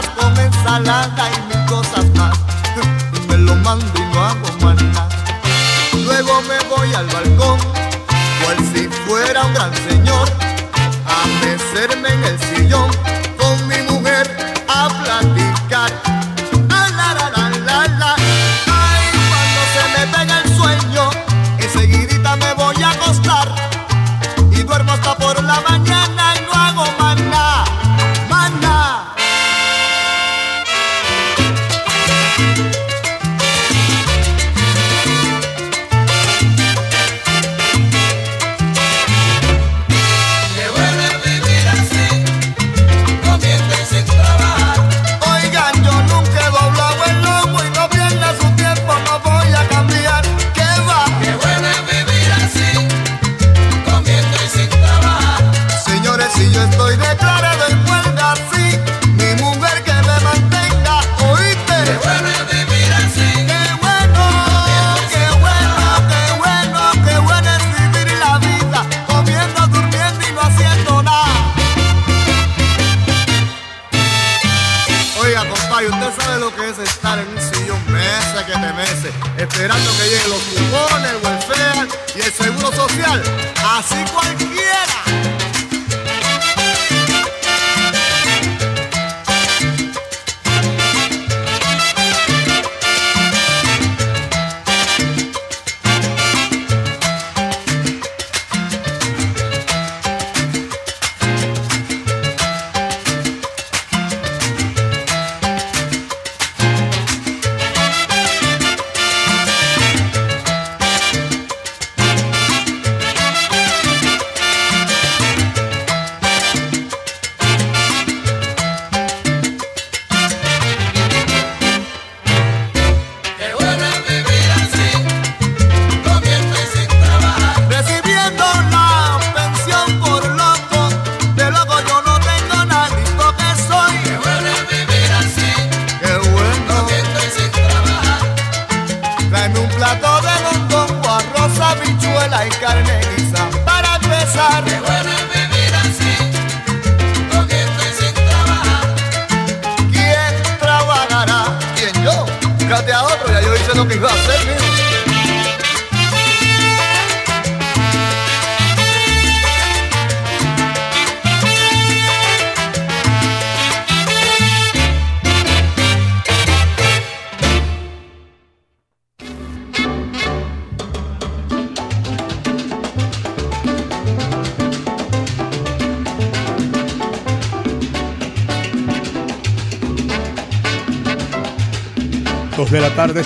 Papas 0.00 0.08
con 0.16 0.38
ensalada 0.38 1.30
y 1.30 1.54
mil 1.54 1.66
cosas 1.66 2.06
más. 2.16 2.38
Me 3.28 3.36
lo 3.38 3.54
mando 3.56 3.86
y 3.96 4.14
no 4.14 4.24
hago 4.24 4.48
más. 4.62 4.76
Luego 6.04 6.42
me 6.42 6.58
voy 6.68 6.92
al 6.94 7.06
balcón, 7.06 7.58
cual 8.42 8.56
si 8.72 8.88
fuera 9.06 9.44
un 9.44 9.54
gran 9.54 9.72
señor, 9.88 10.28
a 11.06 11.26
mecerme 11.44 12.08
en 12.08 12.24
el 12.24 12.38
sillón 12.40 13.09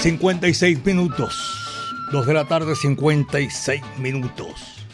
56 0.05 0.85
minutos. 0.85 1.35
Dos 2.13 2.27
de 2.27 2.35
la 2.35 2.45
tarde, 2.45 2.77
56 2.77 3.81
minutos. 3.97 4.85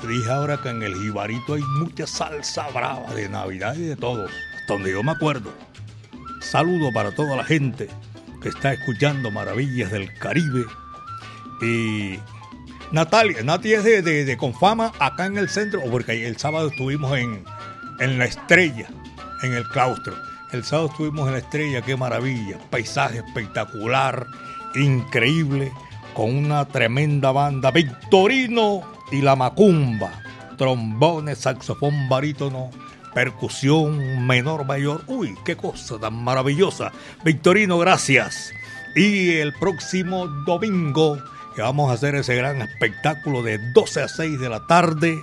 Yo 0.00 0.08
dije 0.08 0.30
ahora 0.30 0.56
que 0.62 0.68
en 0.68 0.84
el 0.84 0.94
jibarito 0.94 1.54
hay 1.54 1.62
mucha 1.80 2.06
salsa 2.06 2.68
brava 2.68 3.12
de 3.12 3.28
Navidad 3.28 3.74
y 3.74 3.80
de 3.80 3.96
todos, 3.96 4.30
hasta 4.54 4.74
donde 4.74 4.92
yo 4.92 5.02
me 5.02 5.10
acuerdo. 5.10 5.52
Saludo 6.40 6.92
para 6.92 7.12
toda 7.12 7.34
la 7.34 7.42
gente 7.42 7.88
que 8.40 8.50
está 8.50 8.72
escuchando 8.72 9.32
Maravillas 9.32 9.90
del 9.90 10.16
Caribe. 10.20 10.64
Y 11.60 12.20
Natalia, 12.92 13.42
Nati 13.42 13.72
es 13.72 13.82
de 13.82 14.36
Confama 14.36 14.92
acá 15.00 15.26
en 15.26 15.38
el 15.38 15.48
centro, 15.48 15.80
porque 15.90 16.24
el 16.24 16.36
sábado 16.36 16.68
estuvimos 16.68 17.18
en, 17.18 17.42
en 17.98 18.16
la 18.16 18.26
estrella, 18.26 18.88
en 19.42 19.54
el 19.54 19.66
claustro. 19.70 20.14
El 20.52 20.62
sábado 20.62 20.90
estuvimos 20.90 21.26
en 21.26 21.32
la 21.32 21.38
estrella, 21.38 21.82
qué 21.82 21.96
maravilla, 21.96 22.58
paisaje 22.70 23.22
espectacular, 23.26 24.28
increíble, 24.74 25.72
con 26.14 26.34
una 26.34 26.66
tremenda 26.66 27.32
banda, 27.32 27.70
Victorino 27.70 28.82
y 29.10 29.20
la 29.20 29.36
Macumba, 29.36 30.10
trombones, 30.56 31.38
saxofón 31.38 32.08
barítono, 32.08 32.70
percusión 33.14 34.26
menor 34.26 34.64
mayor, 34.64 35.02
uy, 35.06 35.34
qué 35.44 35.56
cosa 35.56 35.98
tan 35.98 36.22
maravillosa. 36.22 36.92
Victorino, 37.24 37.78
gracias. 37.78 38.52
Y 38.94 39.36
el 39.36 39.52
próximo 39.54 40.26
domingo 40.46 41.18
que 41.54 41.62
vamos 41.62 41.90
a 41.90 41.94
hacer 41.94 42.14
ese 42.14 42.34
gran 42.34 42.60
espectáculo 42.62 43.42
de 43.42 43.58
12 43.72 44.02
a 44.02 44.08
6 44.08 44.40
de 44.40 44.48
la 44.48 44.66
tarde. 44.66 45.22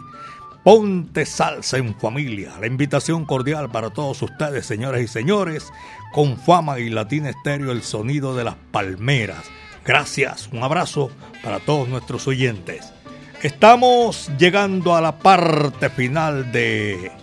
Ponte 0.69 1.25
salsa 1.25 1.79
en 1.79 1.95
familia. 1.95 2.53
La 2.61 2.67
invitación 2.67 3.25
cordial 3.25 3.71
para 3.71 3.89
todos 3.89 4.21
ustedes, 4.21 4.67
señoras 4.67 5.01
y 5.01 5.07
señores, 5.07 5.65
con 6.11 6.37
fama 6.37 6.77
y 6.77 6.91
latina 6.91 7.31
estéreo, 7.31 7.71
el 7.71 7.81
sonido 7.81 8.35
de 8.35 8.43
las 8.43 8.53
palmeras. 8.69 9.45
Gracias, 9.83 10.47
un 10.53 10.61
abrazo 10.61 11.09
para 11.41 11.59
todos 11.59 11.89
nuestros 11.89 12.27
oyentes. 12.27 12.93
Estamos 13.41 14.29
llegando 14.37 14.95
a 14.95 15.01
la 15.01 15.17
parte 15.17 15.89
final 15.89 16.51
de 16.51 17.13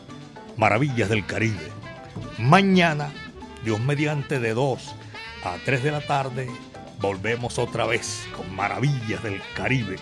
Maravillas 0.56 1.08
del 1.08 1.24
Caribe. 1.24 1.70
Mañana, 2.38 3.12
Dios 3.64 3.78
mediante 3.78 4.40
de 4.40 4.54
2 4.54 4.96
a 5.44 5.54
3 5.64 5.84
de 5.84 5.92
la 5.92 6.00
tarde 6.00 6.50
volvemos 7.00 7.60
otra 7.60 7.86
vez 7.86 8.26
con 8.36 8.52
Maravillas 8.56 9.22
del 9.22 9.40
Caribe, 9.54 9.98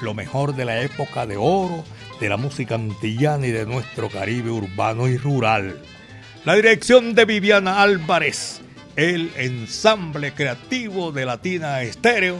lo 0.00 0.14
mejor 0.14 0.56
de 0.56 0.64
la 0.64 0.80
época 0.80 1.26
de 1.26 1.36
oro 1.36 1.84
de 2.20 2.28
la 2.28 2.36
música 2.36 2.74
antillana 2.74 3.46
y 3.46 3.50
de 3.50 3.66
nuestro 3.66 4.08
Caribe 4.08 4.50
urbano 4.50 5.08
y 5.08 5.16
rural. 5.16 5.80
La 6.44 6.54
dirección 6.54 7.14
de 7.14 7.24
Viviana 7.24 7.82
Álvarez, 7.82 8.60
el 8.96 9.30
ensamble 9.36 10.32
creativo 10.32 11.12
de 11.12 11.26
Latina 11.26 11.82
Estéreo. 11.82 12.38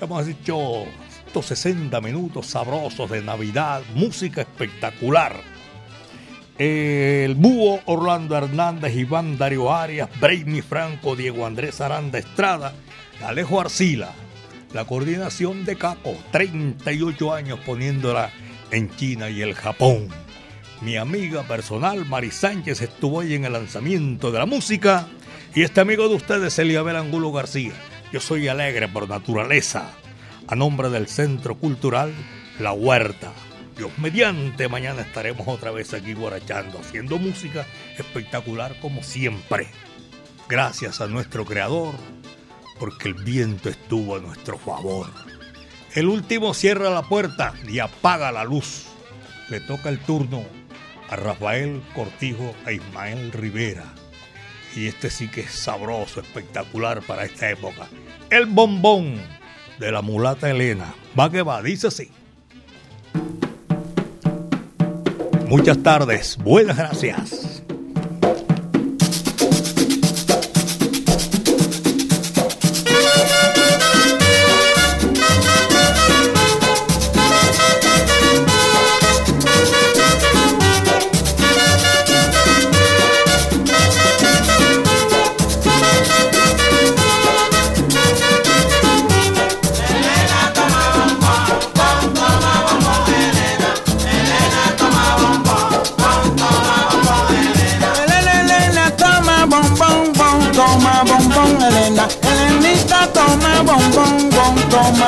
Hemos 0.00 0.26
dicho 0.26 0.84
estos 1.26 1.46
60 1.46 2.00
minutos 2.00 2.46
sabrosos 2.46 3.10
de 3.10 3.22
Navidad, 3.22 3.82
música 3.94 4.40
espectacular. 4.40 5.36
El 6.58 7.34
Búho 7.34 7.80
Orlando 7.84 8.36
Hernández, 8.36 8.96
Iván 8.96 9.36
Dario 9.38 9.72
Arias, 9.72 10.08
Brainy 10.18 10.62
Franco, 10.62 11.14
Diego 11.14 11.46
Andrés 11.46 11.80
Aranda 11.80 12.18
Estrada, 12.18 12.72
Alejo 13.24 13.60
Arcila. 13.60 14.12
La 14.72 14.84
coordinación 14.84 15.64
de 15.64 15.76
Caco, 15.76 16.14
38 16.32 17.32
años 17.32 17.60
poniéndola 17.60 18.30
en 18.70 18.94
China 18.96 19.30
y 19.30 19.42
el 19.42 19.54
Japón. 19.54 20.08
Mi 20.80 20.96
amiga 20.96 21.42
personal 21.42 22.04
Mari 22.04 22.30
Sánchez 22.30 22.82
estuvo 22.82 23.20
ahí 23.20 23.34
en 23.34 23.44
el 23.44 23.52
lanzamiento 23.52 24.30
de 24.30 24.38
la 24.38 24.46
música. 24.46 25.08
Y 25.54 25.62
este 25.62 25.80
amigo 25.80 26.08
de 26.08 26.16
ustedes, 26.16 26.58
Eliabel 26.58 26.96
Angulo 26.96 27.32
García. 27.32 27.72
Yo 28.12 28.20
soy 28.20 28.48
alegre 28.48 28.88
por 28.88 29.08
naturaleza. 29.08 29.90
A 30.48 30.54
nombre 30.54 30.90
del 30.90 31.08
Centro 31.08 31.56
Cultural 31.56 32.12
La 32.58 32.72
Huerta. 32.72 33.32
Dios 33.76 33.90
mediante, 33.98 34.68
mañana 34.68 35.02
estaremos 35.02 35.46
otra 35.48 35.70
vez 35.70 35.92
aquí 35.92 36.14
guarachando, 36.14 36.78
haciendo 36.78 37.18
música 37.18 37.66
espectacular 37.98 38.78
como 38.80 39.02
siempre. 39.02 39.68
Gracias 40.48 41.00
a 41.00 41.08
nuestro 41.08 41.44
creador, 41.44 41.94
porque 42.78 43.08
el 43.08 43.14
viento 43.14 43.68
estuvo 43.68 44.16
a 44.16 44.20
nuestro 44.20 44.56
favor. 44.56 45.08
El 45.96 46.08
último 46.08 46.52
cierra 46.52 46.90
la 46.90 47.04
puerta 47.04 47.54
y 47.66 47.78
apaga 47.78 48.30
la 48.30 48.44
luz. 48.44 48.84
Le 49.48 49.60
toca 49.60 49.88
el 49.88 49.98
turno 49.98 50.44
a 51.08 51.16
Rafael 51.16 51.80
Cortijo 51.94 52.54
e 52.66 52.74
Ismael 52.74 53.32
Rivera. 53.32 53.94
Y 54.76 54.88
este 54.88 55.08
sí 55.08 55.28
que 55.28 55.40
es 55.40 55.52
sabroso, 55.52 56.20
espectacular 56.20 57.00
para 57.00 57.24
esta 57.24 57.48
época. 57.48 57.88
El 58.28 58.44
bombón 58.44 59.16
de 59.78 59.90
la 59.90 60.02
mulata 60.02 60.50
Elena. 60.50 60.94
Va 61.18 61.30
que 61.30 61.40
va, 61.40 61.62
dice 61.62 61.86
así. 61.86 62.10
Muchas 65.48 65.82
tardes, 65.82 66.36
buenas 66.36 66.76
gracias. 66.76 67.55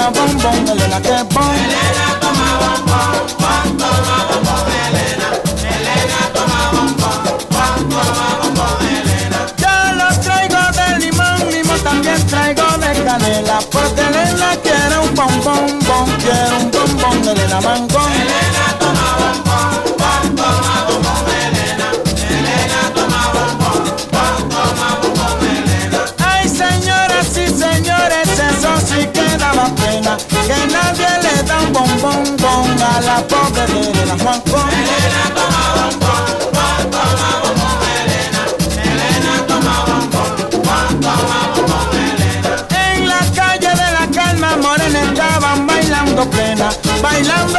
Elena, 0.09 1.01
que 1.03 1.09
toma 1.11 2.49
bombón, 2.63 3.13
bon, 3.39 3.77
toma 3.77 4.17
bombón, 4.31 4.65
Elena. 4.89 5.29
Elena 5.61 6.21
toma 6.33 6.61
bombón, 6.73 7.21
bon, 7.51 7.89
toma 7.91 8.29
bombón, 8.41 8.81
Elena. 8.89 9.41
Yo 9.59 9.75
los 9.97 10.21
traigo 10.21 10.63
de 10.79 10.99
limón, 10.99 11.51
limón 11.53 11.81
también 11.81 12.27
traigo 12.27 12.67
de 12.79 13.05
canela. 13.05 13.59
Porque 13.71 14.01
Elena 14.01 14.57
quiere 14.63 14.99
un 14.99 15.15
bombón, 15.15 15.79
bon, 15.87 16.11
quiere 16.23 16.57
un 16.57 16.71
bombón, 16.71 17.29
Elena 17.29 17.61
mangón. 17.61 18.08
Que 30.49 30.55
nadie 30.73 31.07
le 31.25 31.43
da 31.43 31.59
un 31.61 31.75
bombón, 31.75 32.25
bon 32.39 32.83
a 32.83 33.01
la 33.03 33.19
pobre 33.29 33.67
de 33.67 33.91
Elena 33.91 34.17
Juan 34.23 34.41
con. 34.51 34.67
Elena 34.71 35.25
toma 35.37 35.65
bombón, 35.77 36.25
bon, 36.57 36.91
toma 36.91 37.31
bombón, 37.43 37.81
Elena. 38.01 38.43
Elena 38.89 39.35
toma 39.47 39.77
bombón, 39.89 40.33
bon, 40.65 41.01
toma 41.05 41.39
bombón, 41.55 41.89
Elena. 42.13 42.53
En 42.95 43.09
la 43.09 43.21
calle 43.37 43.73
de 43.83 43.89
la 43.99 44.07
calma 44.11 44.57
morena 44.57 45.01
estaban 45.03 45.67
bailando 45.67 46.31
plena, 46.31 46.71
bailando 47.03 47.59